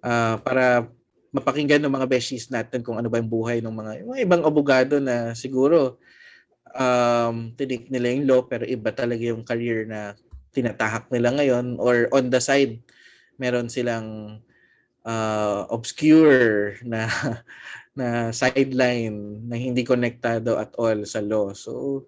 [0.00, 0.88] ah, para
[1.34, 5.02] mapakinggan ng mga besties natin kung ano ba yung buhay ng mga, mga ibang abogado
[5.02, 5.98] na siguro
[6.70, 10.14] um, tinik nila yung law pero iba talaga yung career na
[10.54, 12.78] tinatahak nila ngayon or on the side
[13.38, 14.40] meron silang
[15.04, 17.08] uh, obscure na
[17.98, 21.54] na sideline na hindi konektado at all sa law.
[21.54, 22.04] So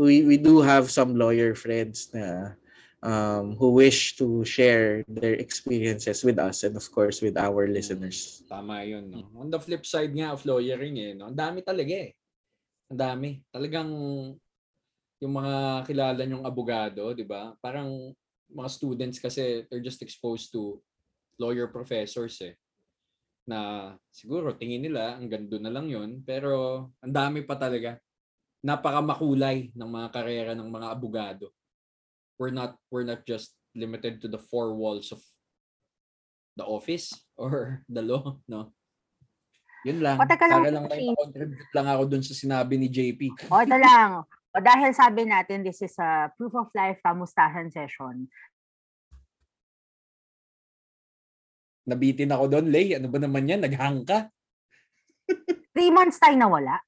[0.00, 2.56] we we do have some lawyer friends na
[3.04, 8.42] um, who wish to share their experiences with us and of course with our listeners.
[8.48, 9.12] Tama yun.
[9.12, 9.28] No?
[9.36, 11.28] On the flip side nga of lawyering, eh, no?
[11.28, 12.12] ang dami talaga eh.
[12.88, 13.30] Ang dami.
[13.52, 13.90] Talagang
[15.16, 17.56] yung mga kilala nyong abogado, di ba?
[17.60, 18.12] Parang
[18.50, 20.78] mga students kasi they're just exposed to
[21.40, 22.54] lawyer professors eh.
[23.46, 26.22] Na siguro tingin nila ang gando na lang yun.
[26.26, 27.98] Pero ang dami pa talaga.
[28.64, 31.46] Napakamakulay ng mga karera ng mga abogado.
[32.36, 35.22] We're not we're not just limited to the four walls of
[36.56, 38.72] the office or the law, no?
[39.86, 40.18] Yun lang.
[40.18, 43.46] O, teka lang, Para lang may contribute lang ako dun sa sinabi ni JP.
[43.52, 44.26] O, ito lang.
[44.56, 48.24] O, dahil sabi natin, this is a proof of life kamustahan session.
[51.84, 52.96] Nabitin ako doon, Lay.
[52.96, 53.60] Ano ba naman yan?
[53.60, 54.32] Naghang ka?
[55.76, 56.80] Three months tayo nawala.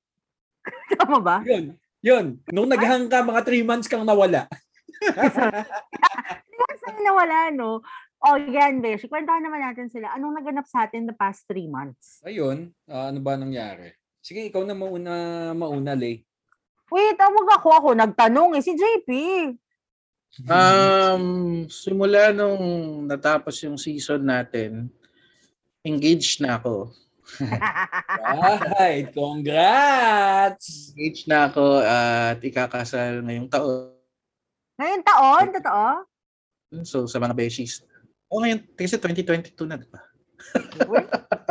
[0.97, 1.45] Tama ba?
[1.45, 1.77] Yun.
[2.01, 2.41] Yun.
[2.49, 4.49] Nung naghang ka, mga three months kang nawala.
[5.03, 7.85] Three months tayo nawala, no?
[8.23, 9.05] O, yan, Besh.
[9.13, 10.15] Kwentuhan naman natin sila.
[10.17, 12.23] Anong naganap sa atin the past three months?
[12.25, 12.73] Ayun.
[12.89, 13.93] ah, ano ba nangyari?
[14.25, 15.15] Sige, ikaw na mauna,
[15.53, 16.28] mauna, Lay.
[16.89, 17.69] Wait, tawag ako.
[17.73, 18.63] Ako nagtanong eh.
[18.65, 19.09] Si JP.
[20.47, 22.61] Um, simula nung
[23.09, 24.93] natapos yung season natin,
[25.85, 26.93] engaged na ako.
[28.79, 29.13] Right.
[29.13, 30.97] Congrats!
[30.97, 33.93] Engaged na ako at ikakasal ngayong taon.
[34.81, 35.87] Ngayon taon, totoo?
[36.89, 37.85] So sa mga beshies.
[38.33, 40.01] O ngayon, kasi 2022 na, di ba?
[40.89, 41.05] Uy,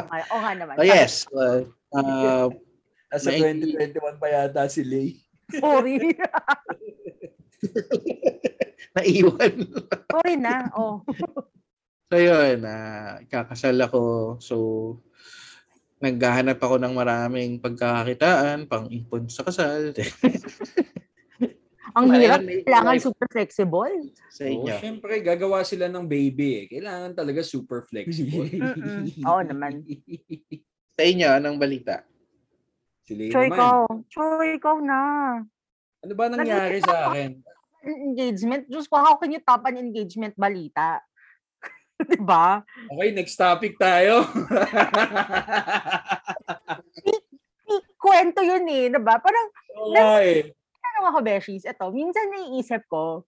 [0.09, 0.73] ay, O nga naman.
[0.81, 1.29] Oh yes.
[1.29, 2.49] Uh, uh,
[3.07, 5.26] Nasa May- 2021 pa yata si Lay.
[5.55, 5.97] Sorry.
[8.97, 9.53] naiwan.
[10.11, 10.67] Sorry na.
[10.75, 10.99] Oh.
[12.07, 14.01] So yun, ah, kakasal ako.
[14.39, 14.55] So
[15.97, 19.91] naghahanap ako ng maraming pagkakakitaan, pang-ipon sa kasal.
[21.97, 22.45] Ang hirap.
[22.45, 23.95] may Kailangan life super flexible.
[24.29, 24.77] sa inyo.
[24.77, 26.65] syempre, gagawa sila ng baby eh.
[26.77, 28.45] Kailangan talaga super flexible.
[29.25, 29.81] Oo naman.
[30.93, 32.05] Sa inyo, anong balita?
[33.07, 33.55] Sila Choy, naman.
[33.55, 33.77] ikaw.
[34.11, 35.01] Choy, ikaw na.
[36.03, 37.39] Ano ba nangyari sa akin?
[37.87, 38.67] Engagement.
[38.67, 40.99] Diyos ko, how can you top an engagement balita?
[42.11, 42.67] diba?
[42.91, 44.27] Okay, next topic tayo.
[47.95, 48.91] Kwento yun eh.
[48.91, 49.15] Diba?
[49.23, 49.47] Parang,
[49.79, 50.51] Oo nga eh.
[50.83, 53.23] ano ako, Beshies, ito, minsan naiisip ko,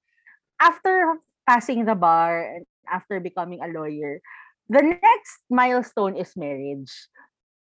[0.60, 4.20] after passing the bar and after becoming a lawyer,
[4.68, 6.92] the next milestone is marriage.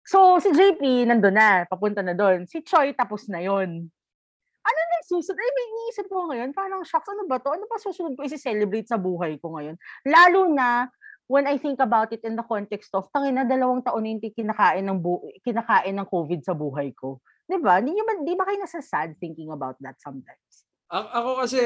[0.07, 2.47] So, si JP, nandun na, papunta na doon.
[2.47, 3.91] Si Choi, tapos na yon.
[4.63, 5.35] Ano na susunod?
[5.35, 7.51] Ay, may iniisip ko ngayon, parang shocks, ano ba to?
[7.51, 9.75] Ano ba susunod ko isi-celebrate sa buhay ko ngayon?
[10.07, 10.87] Lalo na,
[11.27, 14.31] when I think about it in the context of, tangin na dalawang taon na hindi
[14.31, 17.19] kinakain ng, bu- kinakain ng COVID sa buhay ko.
[17.47, 17.79] 'Di ba?
[17.79, 20.67] Di, ba, di ba kayo nasa sad thinking about that sometimes?
[20.91, 21.59] A- ako kasi,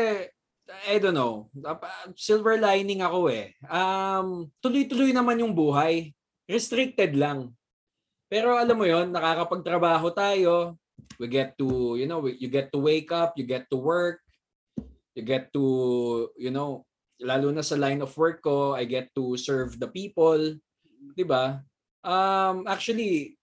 [0.90, 1.50] I don't know,
[2.14, 3.58] silver lining ako eh.
[3.66, 6.14] Um, tuloy-tuloy naman yung buhay.
[6.46, 7.58] Restricted lang.
[8.32, 10.80] Pero alam mo yon nakakapagtrabaho tayo.
[11.20, 14.24] We get to, you know, you get to wake up, you get to work,
[15.12, 15.64] you get to,
[16.40, 16.88] you know,
[17.20, 20.56] lalo na sa line of work ko, I get to serve the people.
[21.12, 21.60] 'Di ba?
[22.02, 23.36] Um, actually,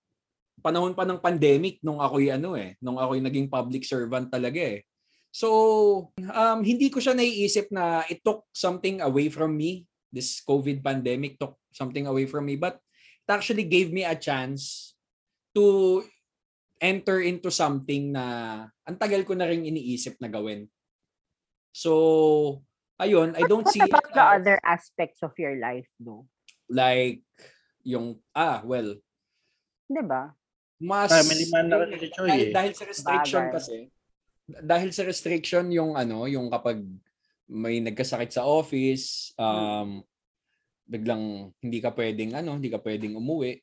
[0.64, 4.80] panahon pa ng pandemic nung ako'y ano eh, nung ako'y naging public servant talaga eh.
[5.28, 9.84] So, um, hindi ko siya naiisip na it took something away from me.
[10.08, 12.56] This COVID pandemic took something away from me.
[12.56, 12.80] But
[13.30, 14.94] actually gave me a chance
[15.52, 16.00] to
[16.80, 18.24] enter into something na
[18.86, 20.70] ang tagal ko na rin iniisip na gawin.
[21.74, 22.62] So,
[22.98, 26.26] ayun, I don't What see it about the as other aspects of your life, no?
[26.68, 27.24] like
[27.82, 28.96] yung, ah, well,
[29.88, 30.36] 'Di ba?
[30.78, 32.52] mas Family man na kasi si Choi dahil, eh.
[32.54, 33.56] dahil sa restriction Bagay.
[33.58, 33.76] kasi
[34.46, 36.78] dahil sa restriction yung ano yung kapag
[37.50, 40.06] may nagkasakit sa office um
[40.88, 43.60] biglang hindi ka pwedeng ano hindi ka pwedeng umuwi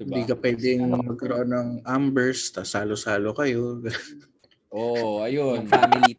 [0.00, 0.12] diba?
[0.16, 3.80] Hindi ka pwedeng magkaroon ng ambers, tas salo-salo kayo.
[4.76, 6.16] oh ayun family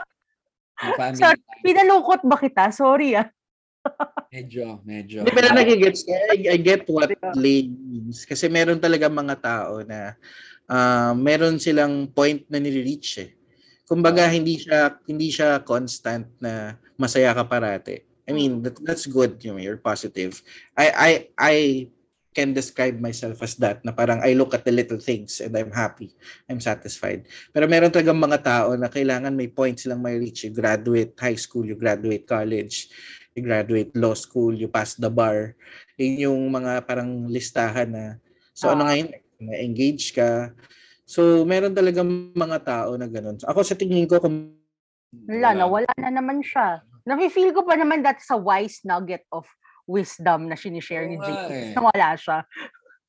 [0.97, 2.69] family Sorry, pinalungkot ba kita?
[2.69, 3.28] Sorry ah.
[4.34, 6.04] medyo medyo Hindi, pero nagigets.
[6.06, 7.10] I, I get what.
[7.34, 8.28] Lane means.
[8.28, 10.13] Kasi meron talaga mga tao na
[10.69, 13.32] ah, meron silang point na nire-reach eh.
[13.88, 18.04] Kumbaga, hindi siya hindi siya constant na masaya ka parate.
[18.28, 19.40] I mean, that, that's good.
[19.40, 20.44] You know, you're positive.
[20.76, 21.56] I, I, I
[22.36, 25.74] can describe myself as that na parang I look at the little things and I'm
[25.74, 26.13] happy.
[26.46, 27.26] I'm satisfied.
[27.50, 30.46] Pero meron talagang mga tao na kailangan may points silang may reach.
[30.46, 32.94] You graduate high school, you graduate college,
[33.34, 35.58] you graduate law school, you pass the bar.
[35.98, 38.06] Yun yung mga parang listahan na
[38.54, 38.94] so ano Ah.
[38.94, 39.08] ngayon,
[39.42, 40.54] na-engage ka.
[41.10, 43.42] So meron talagang mga tao na ganun.
[43.42, 44.54] So, ako sa tingin ko kung
[45.26, 46.84] Wala na, wala na naman siya.
[47.08, 49.48] Nafe-feel ko pa naman that's a wise nugget of
[49.88, 51.48] wisdom na sinishare ni JP.
[51.48, 51.72] eh.
[51.72, 52.43] Na wala siya.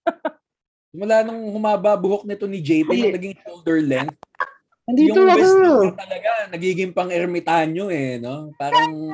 [0.98, 4.14] Mula nung humaba buhok nito ni JP, yung naging shoulder length,
[4.88, 8.54] Andito yung wisdom na talaga, nagiging pang ermitanyo eh, no?
[8.56, 9.12] Parang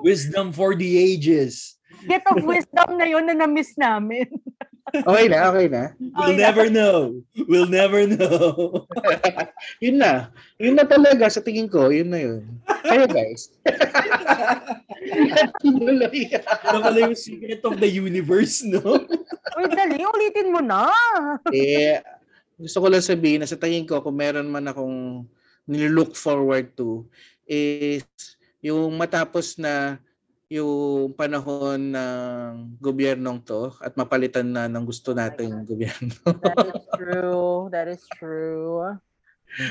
[0.00, 1.76] wisdom for the ages.
[2.08, 4.24] get of wisdom na yun na na-miss namin.
[4.90, 5.82] Okay na, okay na.
[5.98, 6.42] We'll Okay na.
[6.42, 6.96] never know.
[7.46, 8.42] We'll never know.
[9.84, 10.28] Yun na.
[10.58, 12.42] Yun na talaga sa tingin ko, yun na yun.
[12.84, 13.54] Kaya guys.
[15.62, 16.28] Tinuloy.
[16.66, 18.82] ano pala yung secret of the universe, no?
[19.56, 20.88] Uy, dali, ulitin mo na.
[21.50, 22.00] eh,
[22.60, 25.24] gusto ko lang sabihin na sa tingin ko, kung meron man akong
[25.64, 27.06] nilook forward to,
[27.48, 28.04] is
[28.60, 29.96] yung matapos na
[30.50, 32.50] yung panahon ng
[32.82, 36.10] gobyernong to at mapalitan na ng gusto nating gobyerno.
[36.42, 37.70] That is true.
[37.70, 38.98] That is true.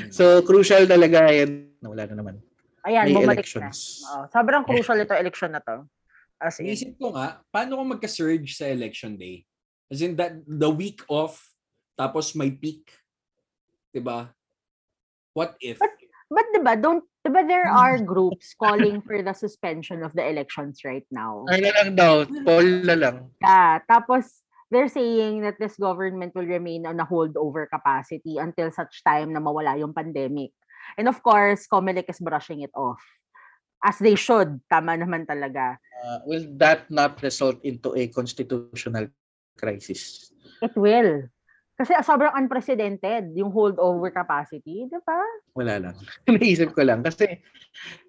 [0.07, 1.75] so, crucial talaga yan.
[1.83, 2.35] Nawala na naman.
[2.87, 4.07] Ayan, May bumalik elections.
[4.07, 4.07] na.
[4.07, 5.83] Oo, sobrang crucial ito election na to.
[6.39, 9.43] As in, Iisip ko nga, paano kung magka-surge sa election day?
[9.91, 11.43] As in, that, the week off,
[11.99, 12.87] tapos may peak.
[13.91, 14.31] 'Di ba?
[15.35, 15.83] What if?
[16.29, 17.77] but diba, don't, diba there Hmm.
[17.77, 21.45] are groups calling for the suspension of the elections right now?
[21.47, 22.25] Ay na lang daw.
[22.25, 23.15] Poll na lang.
[23.39, 24.41] Yeah, tapos
[24.73, 29.41] they're saying that this government will remain on a holdover capacity until such time na
[29.41, 30.53] mawala yung pandemic.
[30.97, 33.01] And of course, Comelec is brushing it off.
[33.79, 34.59] As they should.
[34.67, 35.79] Tama naman talaga.
[36.03, 39.07] Uh, will that not result into a constitutional
[39.55, 40.33] crisis?
[40.59, 41.31] It will.
[41.79, 45.23] Kasi ah, sobrang unprecedented yung holdover capacity, di ba?
[45.55, 45.95] Wala lang.
[46.27, 47.39] Naisip ko lang kasi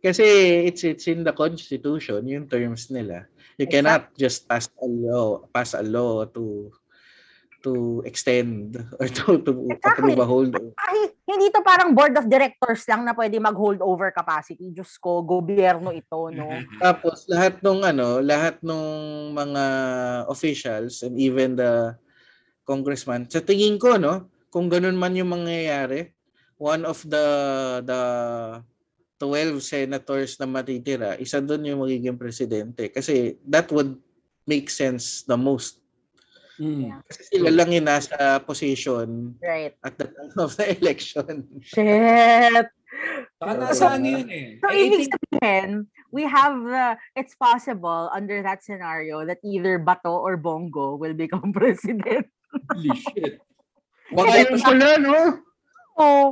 [0.02, 0.26] kasi
[0.66, 3.30] it's it's in the constitution yung terms nila.
[3.62, 6.74] You cannot just pass a law pass a law to
[7.62, 9.86] to extend or to to Exactly.
[9.86, 10.72] approve a holdover.
[10.74, 14.74] Ay, hindi to parang board of directors lang na pwede mag-holdover capacity.
[14.74, 16.58] Diyos ko, gobyerno ito, no?
[16.82, 19.64] Tapos lahat nung ano, lahat nung mga
[20.26, 21.94] officials and even the
[22.70, 26.14] congressman, sa tingin ko no, kung ganun man yung mangyayari,
[26.54, 27.26] one of the
[27.82, 28.00] the
[29.18, 33.98] 12 senators na matitira, isa doon yung magiging presidente kasi that would
[34.46, 35.82] make sense the most.
[36.56, 36.92] Mm.
[37.08, 39.74] Kasi sila lang yung nasa position Right.
[39.80, 41.48] at the time of the election.
[41.64, 42.68] Shit!
[43.40, 44.48] Saka nasa ano yun eh.
[44.60, 45.70] So, I ibig think- sabihin,
[46.12, 51.48] we have, uh, it's possible under that scenario that either Bato or Bongo will become
[51.56, 52.28] president.
[52.72, 53.34] Holy shit.
[54.10, 55.18] Baka yun pala, no?
[55.96, 56.26] Oh,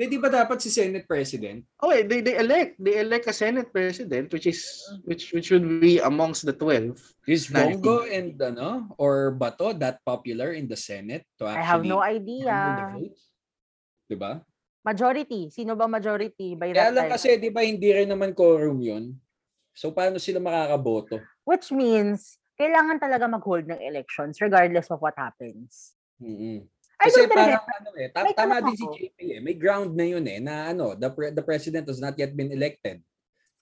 [0.00, 1.60] Eh, di ba dapat si Senate President?
[1.84, 2.80] Oh, eh, they, they elect.
[2.80, 4.64] They elect a Senate President which is
[5.04, 6.96] which which would be amongst the 12.
[7.28, 7.76] Is Nice.
[7.76, 12.00] Bongo and ano, or Bato that popular in the Senate to I actually have no
[12.00, 12.56] handle idea.
[12.56, 13.22] the votes?
[14.08, 14.32] Di ba?
[14.80, 15.52] Majority.
[15.52, 17.14] Sino ba majority by Kaya that lang time?
[17.20, 19.12] kasi, di ba, hindi rin naman quorum yun.
[19.76, 21.20] So, paano sila makakaboto?
[21.44, 25.96] Which means, kailangan talaga mag-hold ng elections regardless of what happens.
[26.20, 26.68] mm
[27.00, 28.84] I Kasi parang ano eh, ta- May tama din si.
[28.84, 29.40] JP eh.
[29.40, 32.52] May ground na yun eh, na ano, the, pre- the president has not yet been
[32.52, 33.00] elected.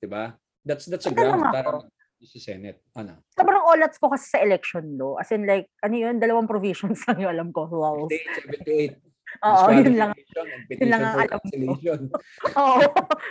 [0.03, 0.35] Di ba?
[0.67, 1.55] That's that's a May ground ako.
[1.55, 1.87] para
[2.19, 2.83] sa Senate.
[2.99, 3.23] Ano?
[3.39, 5.23] Sobrang olats ko kasi sa election law.
[5.23, 7.71] As in like, ano yun, dalawang provisions lang yung alam ko.
[7.71, 8.11] Wow.
[8.11, 9.47] 78, 78.
[9.47, 10.11] Oo, yun lang.
[10.19, 11.95] Yun petition lang ang alam ko.
[12.59, 12.79] Oo.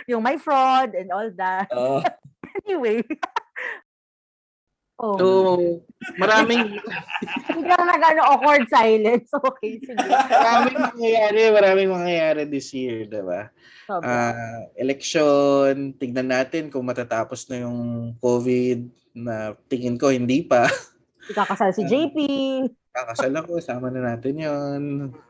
[0.08, 1.68] yung my fraud and all that.
[1.76, 2.00] Oo.
[2.64, 3.04] Anyway.
[4.98, 5.16] Oh.
[5.18, 5.26] So,
[6.18, 6.78] maraming
[7.48, 9.30] Biglang nag-ano, awkward silence.
[9.48, 9.98] Okay, sige.
[10.30, 13.50] maraming mangyayari, maraming mangyayari this year, 'di ba?
[13.88, 14.06] Sobra.
[14.06, 20.68] Ah, election, tignan natin kung matatapos na yung COVID na tingin ko hindi pa.
[21.32, 22.16] Ikakasal si JP.
[22.94, 24.82] Kakasal ako, sama na natin 'yon.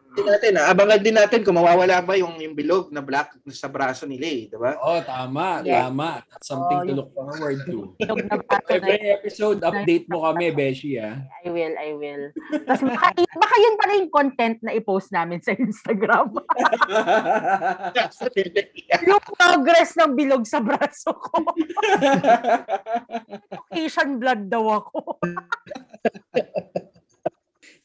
[0.09, 3.69] Tingnan natin, ah, abangan din natin kung mawawala ba yung yung bilog na black sa
[3.69, 4.81] braso ni Lay, 'di ba?
[4.81, 5.85] Oh, tama, Yes.
[5.85, 6.25] tama.
[6.25, 7.93] That's something Oh, to look forward to.
[8.73, 11.21] Every episode, update mo kami, Beshi, ah.
[11.45, 12.25] I will, I will.
[12.65, 16.33] Tapos baka, baka yun pala yung content na i-post namin sa Instagram.
[19.09, 21.53] yung progress ng bilog sa braso ko.
[23.77, 25.21] Asian blood daw ako.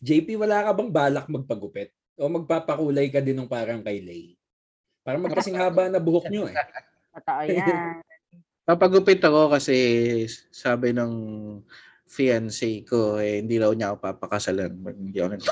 [0.03, 1.91] JP, wala ka bang balak magpagupit?
[2.15, 4.37] O magpapakulay ka din ng parang kay Lay?
[5.01, 6.55] Parang magkasing haba na buhok nyo eh.
[7.17, 7.99] Totoo yan.
[8.63, 9.75] Papagupit ako kasi
[10.49, 11.11] sabi ng
[12.07, 14.71] fiancé ko, eh, hindi raw niya ako papakasalan.
[14.93, 15.49] Hindi ako nag-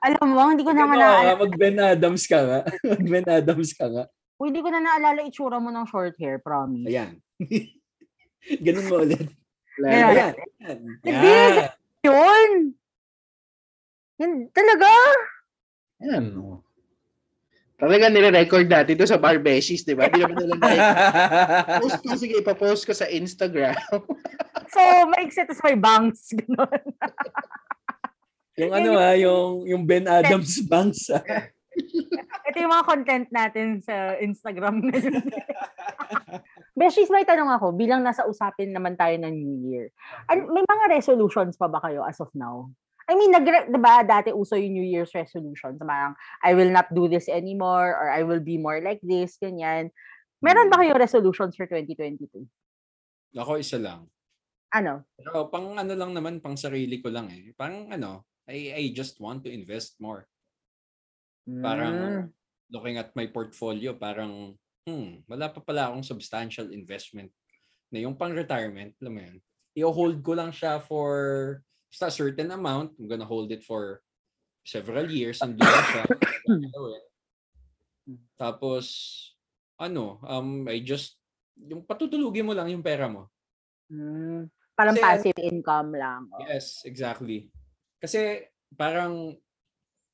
[0.00, 1.32] Alam mo, hindi ko na nga Ano, naalala.
[1.38, 2.60] mag Ben Adams ka nga.
[2.66, 4.04] Mag Ben Adams ka nga.
[4.40, 6.88] Uy, hindi ko na naalala itsura mo ng short hair, promise.
[6.88, 7.20] Ayan.
[8.64, 9.28] Ganun mo ulit.
[9.80, 10.08] Ayan.
[10.10, 10.34] Ayan.
[10.60, 10.78] Ayan.
[11.04, 11.30] Hindi.
[11.30, 11.54] Yan.
[12.00, 12.52] Yun!
[14.20, 14.88] Yun, talaga?
[16.04, 16.36] Yan.
[16.36, 16.60] oh.
[17.80, 20.12] Talaga nire-record natin ito sa Barbeshies, di ba?
[20.12, 20.92] Hindi naman nila
[21.80, 23.74] post ko, sige, ipapost ko sa Instagram.
[24.70, 24.78] So,
[25.10, 26.30] maikset tas may bangs.
[26.30, 26.94] Ganon.
[28.62, 31.10] yung ano ah, yung, yung Ben Adams bangs.
[31.10, 31.26] ah.
[32.46, 35.26] Ito yung mga content natin sa Instagram ngayon.
[36.78, 39.90] Beshies, may tanong ako, bilang nasa usapin naman tayo ng New Year.
[40.30, 42.70] May mga resolutions pa ba kayo as of now?
[43.10, 45.82] I mean, nag, diba, dati uso yung New Year's resolutions.
[45.82, 46.14] Parang,
[46.46, 49.90] I will not do this anymore or I will be more like this, ganyan.
[50.38, 52.46] Meron ba kayo resolutions for 2022?
[53.34, 54.06] Ako isa lang.
[54.70, 55.02] Ano?
[55.18, 57.50] Pero pang ano lang naman, pang sarili ko lang eh.
[57.58, 60.30] Pang ano, I, I just want to invest more.
[61.44, 62.24] Parang Mm.
[62.70, 64.54] looking at my portfolio, parang,
[64.86, 67.34] hmm, wala pa pala akong substantial investment
[67.90, 69.36] na yung pang retirement, alam mo yun,
[69.74, 71.10] i-hold ko lang siya for
[71.90, 72.94] just a certain amount.
[72.96, 74.00] I'm gonna hold it for
[74.62, 76.04] several years and lang siya.
[78.40, 78.86] Tapos,
[79.76, 81.18] ano, um, I just,
[81.58, 83.28] yung patutulugin mo lang yung pera mo.
[83.90, 84.48] Mm.
[84.78, 86.30] Parang Kasi- passive income lang.
[86.32, 86.40] oh.
[86.46, 87.52] Yes, exactly.
[88.00, 89.36] Kasi parang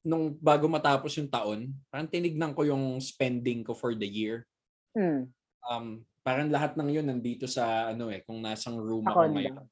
[0.07, 4.47] nung bago matapos yung taon, parang tinignan ko yung spending ko for the year.
[4.95, 5.31] Hmm.
[5.67, 9.35] Um, parang lahat ng yun nandito sa ano eh, kung nasang room ako condo.
[9.39, 9.67] ngayon.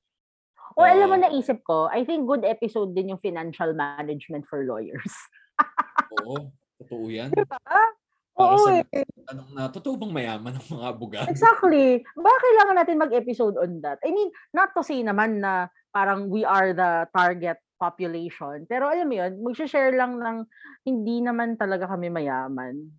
[0.75, 5.15] O alam mo, naisip ko, I think good episode din yung financial management for lawyers.
[6.19, 6.51] Oo,
[6.83, 7.31] totoo yan.
[8.35, 9.07] Para Oo sa eh.
[9.31, 11.27] tanong na, totoo bang mayaman ang mga abogado?
[11.31, 12.03] Exactly.
[12.19, 14.03] Baka kailangan natin mag-episode on that?
[14.03, 18.67] I mean, not to say naman na parang we are the target population.
[18.67, 20.51] Pero alam mo yun, mag-share lang ng
[20.83, 22.91] hindi naman talaga kami mayaman.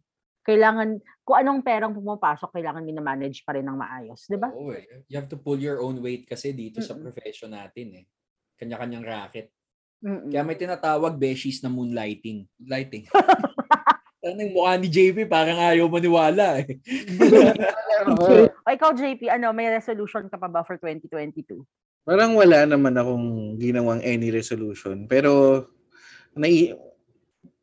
[0.46, 4.30] Kailangan, kung anong perang pumapasok, kailangan minamanage pa rin ng maayos.
[4.30, 4.54] Di ba?
[4.54, 4.86] Oo eh.
[5.10, 7.10] You have to pull your own weight kasi dito sa Mm-mm.
[7.10, 8.06] profession natin eh.
[8.62, 9.50] Kanya-kanyang racket.
[10.06, 10.30] Mm-mm.
[10.30, 12.46] Kaya may tinatawag beshies na moonlighting.
[12.62, 13.10] Lighting.
[14.26, 16.82] Ano yung mukha ni JP parang ayaw maniwala eh.
[18.66, 21.62] O ikaw, JP, ano, may resolution ka pa ba for 2022?
[22.02, 25.06] Parang wala naman akong ginawang any resolution.
[25.06, 25.62] Pero,
[26.34, 26.74] nai-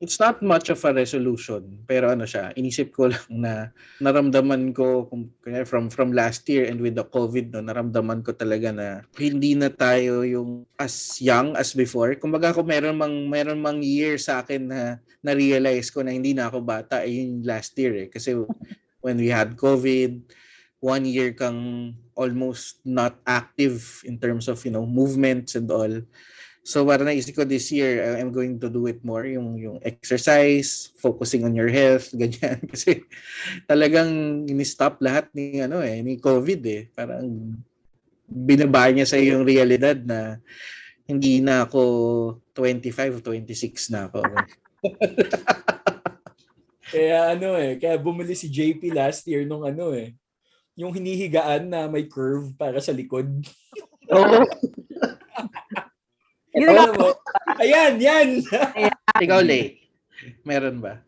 [0.03, 1.79] it's not much of a resolution.
[1.87, 3.71] Pero ano siya, inisip ko lang na
[4.03, 5.31] naramdaman ko kung-
[5.63, 9.71] from from last year and with the COVID, no, naramdaman ko talaga na hindi na
[9.71, 12.19] tayo yung as young as before.
[12.19, 14.81] Kumbaga kung meron mang, meron mang year sa akin na
[15.23, 18.09] na-realize ko na hindi na ako bata, ay yung last year eh.
[18.11, 18.35] Kasi
[18.99, 20.19] when we had COVID,
[20.83, 25.95] one year kang almost not active in terms of, you know, movements and all.
[26.63, 29.83] So para naisip ko this year, I- I'm going to do it more, yung, yung
[29.83, 32.63] exercise, focusing on your health, ganyan.
[32.71, 33.03] Kasi
[33.67, 36.83] talagang ini-stop lahat ni, ano eh, ni COVID eh.
[36.95, 37.59] Parang
[38.31, 40.39] binaba niya sa yung realidad na
[41.05, 41.83] hindi na ako
[42.55, 44.23] 25 o 26 na ako.
[46.93, 50.13] Kaya ano eh, kaya bumili si JP last year nung ano eh,
[50.77, 53.33] yung hinihigaan na may curve para sa likod.
[54.13, 54.45] Oo.
[56.53, 57.09] Yun Alam mo?
[57.57, 58.29] Ayan, yan!
[59.17, 59.81] Ikaw, Lay,
[60.45, 61.01] meron ba?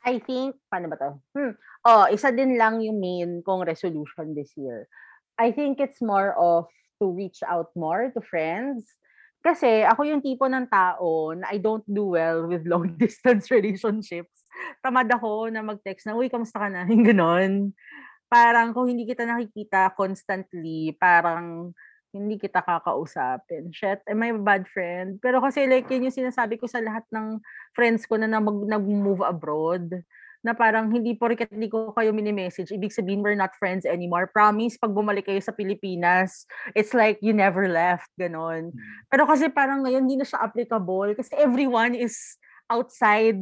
[0.00, 1.10] I think, paano ba to?
[1.36, 1.52] Hmm.
[1.84, 4.88] Oh, isa din lang yung main kong resolution this year.
[5.36, 6.68] I think it's more of
[7.00, 8.84] to reach out more to friends.
[9.40, 14.44] Kasi ako yung tipo ng tao na I don't do well with long distance relationships.
[14.84, 16.84] Tamad ako na mag-text na, uy, kamusta ka na?
[16.92, 17.52] Yung ganon.
[18.28, 21.72] Parang kung hindi kita nakikita constantly, parang
[22.10, 23.70] hindi kita kakausapin.
[23.70, 25.22] Shit, am I a bad friend?
[25.22, 27.38] Pero kasi like yun yung sinasabi ko sa lahat ng
[27.74, 30.02] friends ko na, na mag, nag-move abroad
[30.40, 32.72] na parang hindi po rin hindi ko kayo mini-message.
[32.72, 34.32] Ibig sabihin, we're not friends anymore.
[34.32, 38.72] Promise, pag bumalik kayo sa Pilipinas, it's like you never left, ganon.
[39.12, 42.40] Pero kasi parang ngayon, hindi na siya applicable kasi everyone is
[42.72, 43.36] outside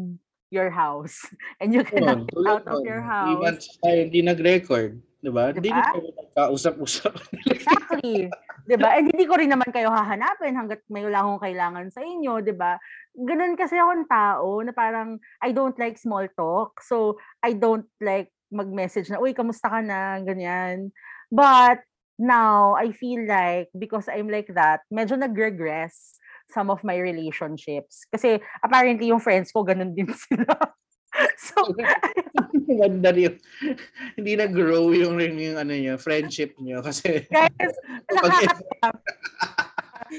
[0.51, 1.23] your house.
[1.62, 3.79] And you cannot get out of your house.
[3.87, 4.99] hindi nag-record.
[5.19, 5.51] Diba?
[5.51, 5.83] Hindi Diba?
[5.83, 7.14] na tayo nagkausap-usap.
[7.51, 8.31] Exactly.
[8.69, 8.95] 'Di ba?
[8.95, 12.55] And hindi ko rin naman kayo hahanapin hangga't may wala akong kailangan sa inyo, 'di
[12.55, 12.79] ba?
[13.19, 16.79] Ganun kasi akong tao na parang I don't like small talk.
[16.87, 20.21] So, I don't like mag-message na, uy, kamusta ka na?
[20.25, 20.93] Ganyan.
[21.29, 21.85] But,
[22.19, 26.16] now, I feel like, because I'm like that, medyo nag-regress
[26.49, 28.09] some of my relationships.
[28.09, 30.57] Kasi, apparently, yung friends ko, ganun din sila.
[31.37, 31.61] so,
[32.75, 33.35] Maganda rin.
[34.21, 37.75] hindi na-grow yung, yung, ano niyo, friendship niyo kasi guys,
[38.12, 39.01] pag nakaka-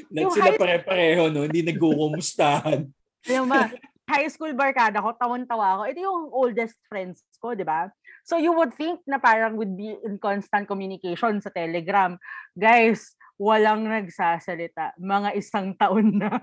[0.10, 1.50] Nag sila pare-pareho, no?
[1.50, 2.86] Hindi nagkukumustahan.
[3.30, 3.62] Alam mo,
[4.10, 5.84] high school barkada ko, tawan-tawa ako.
[5.90, 7.90] Ito yung oldest friends ko, di ba?
[8.26, 12.18] So you would think na parang would be in constant communication sa Telegram.
[12.54, 14.94] Guys, walang nagsasalita.
[15.02, 16.38] Mga isang taon na.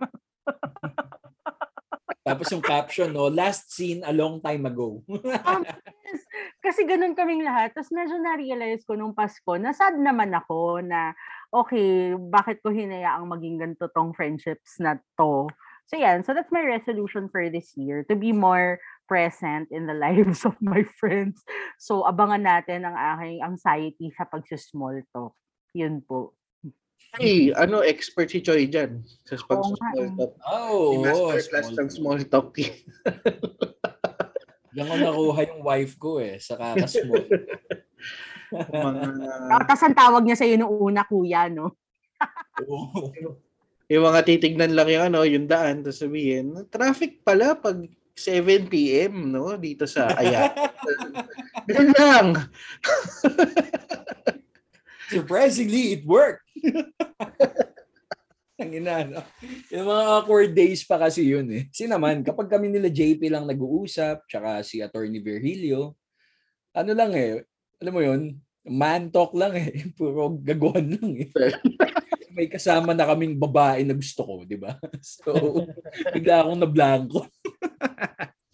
[2.27, 3.31] Tapos yung caption, no?
[3.31, 5.07] Last seen a long time ago.
[6.07, 6.23] Yes.
[6.63, 7.75] Kasi ganun kaming lahat.
[7.75, 11.15] Tapos medyo na-realize ko nung Pasko, na sad naman ako na,
[11.51, 15.51] okay, bakit ko hinayaang maging ganito tong friendships na to?
[15.91, 18.79] So yan, so that's my resolution for this year, to be more
[19.11, 21.43] present in the lives of my friends.
[21.79, 25.35] So abangan natin ang aking anxiety sa pag-small talk.
[25.75, 26.35] Yun po.
[27.17, 30.13] Ay, ano, expert si Choi dyan sa pag Oo nga small eh.
[30.21, 30.35] talk.
[30.45, 32.53] Oh, masterclass ng small talk.
[34.77, 37.25] Diyan ko nakuha yung wife ko eh, sa kakasmall.
[38.53, 39.03] mga,
[39.49, 41.73] Tapos ang tawag niya sa iyo nung una, kuya, no?
[42.69, 43.09] Oo.
[43.87, 47.81] yung mga titignan lang yung ano, yung daan, tapos sabihin, traffic pala pag
[48.17, 49.29] 7 p.m.
[49.29, 50.57] no dito sa Ayat.
[51.69, 52.27] Ganun lang.
[55.09, 56.43] Surprisingly, it worked.
[58.57, 59.21] Ang ina, no?
[59.69, 61.69] Yung mga awkward days pa kasi yun eh.
[61.69, 65.93] Kasi naman, kapag kami nila JP lang nag-uusap, tsaka si Attorney Virgilio,
[66.73, 67.45] ano lang eh,
[67.85, 69.85] alam mo yun, man talk lang eh.
[69.99, 71.29] Puro gaguhan lang eh.
[72.37, 74.77] May kasama na kaming babae na gusto ko, di ba?
[75.01, 75.65] So,
[76.13, 77.29] bigla akong nablangko.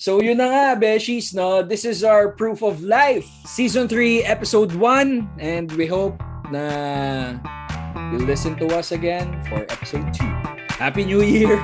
[0.02, 1.62] So yun na nga, Beshies, no?
[1.62, 5.38] This is our Proof of Life, Season 3, Episode 1.
[5.38, 6.18] And we hope
[6.52, 7.32] na
[8.12, 10.24] you'll listen to us again for Episode 2.
[10.76, 11.56] Happy New Year!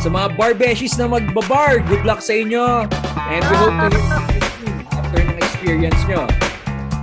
[0.00, 2.88] Sa mga bar Beshies na magbabar, good luck sa inyo!
[3.28, 6.24] And we hope to hear you after ng experience nyo.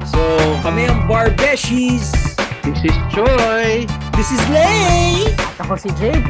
[0.09, 0.19] So,
[0.65, 2.09] kami ang bar Beshies!
[2.65, 3.86] This is Choi.
[4.17, 5.30] This is Lay!
[5.38, 6.30] At ako si JP!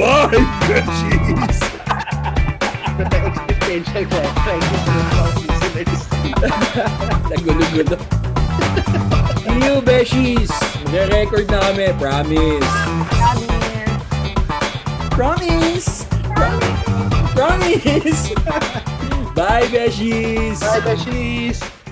[0.00, 1.60] Bye, Beshies!
[2.96, 6.02] Existential crisis ng mga listeners.
[7.30, 7.98] Nagulo-gulo.
[9.44, 10.48] See you, Beshies!
[10.88, 12.64] Magre-record na kami, promise.
[15.12, 16.08] Promise.
[16.32, 16.72] Promise!
[17.36, 18.22] Promise!
[19.36, 20.64] Bye, Beshies!
[20.64, 21.83] Bye, Beshies!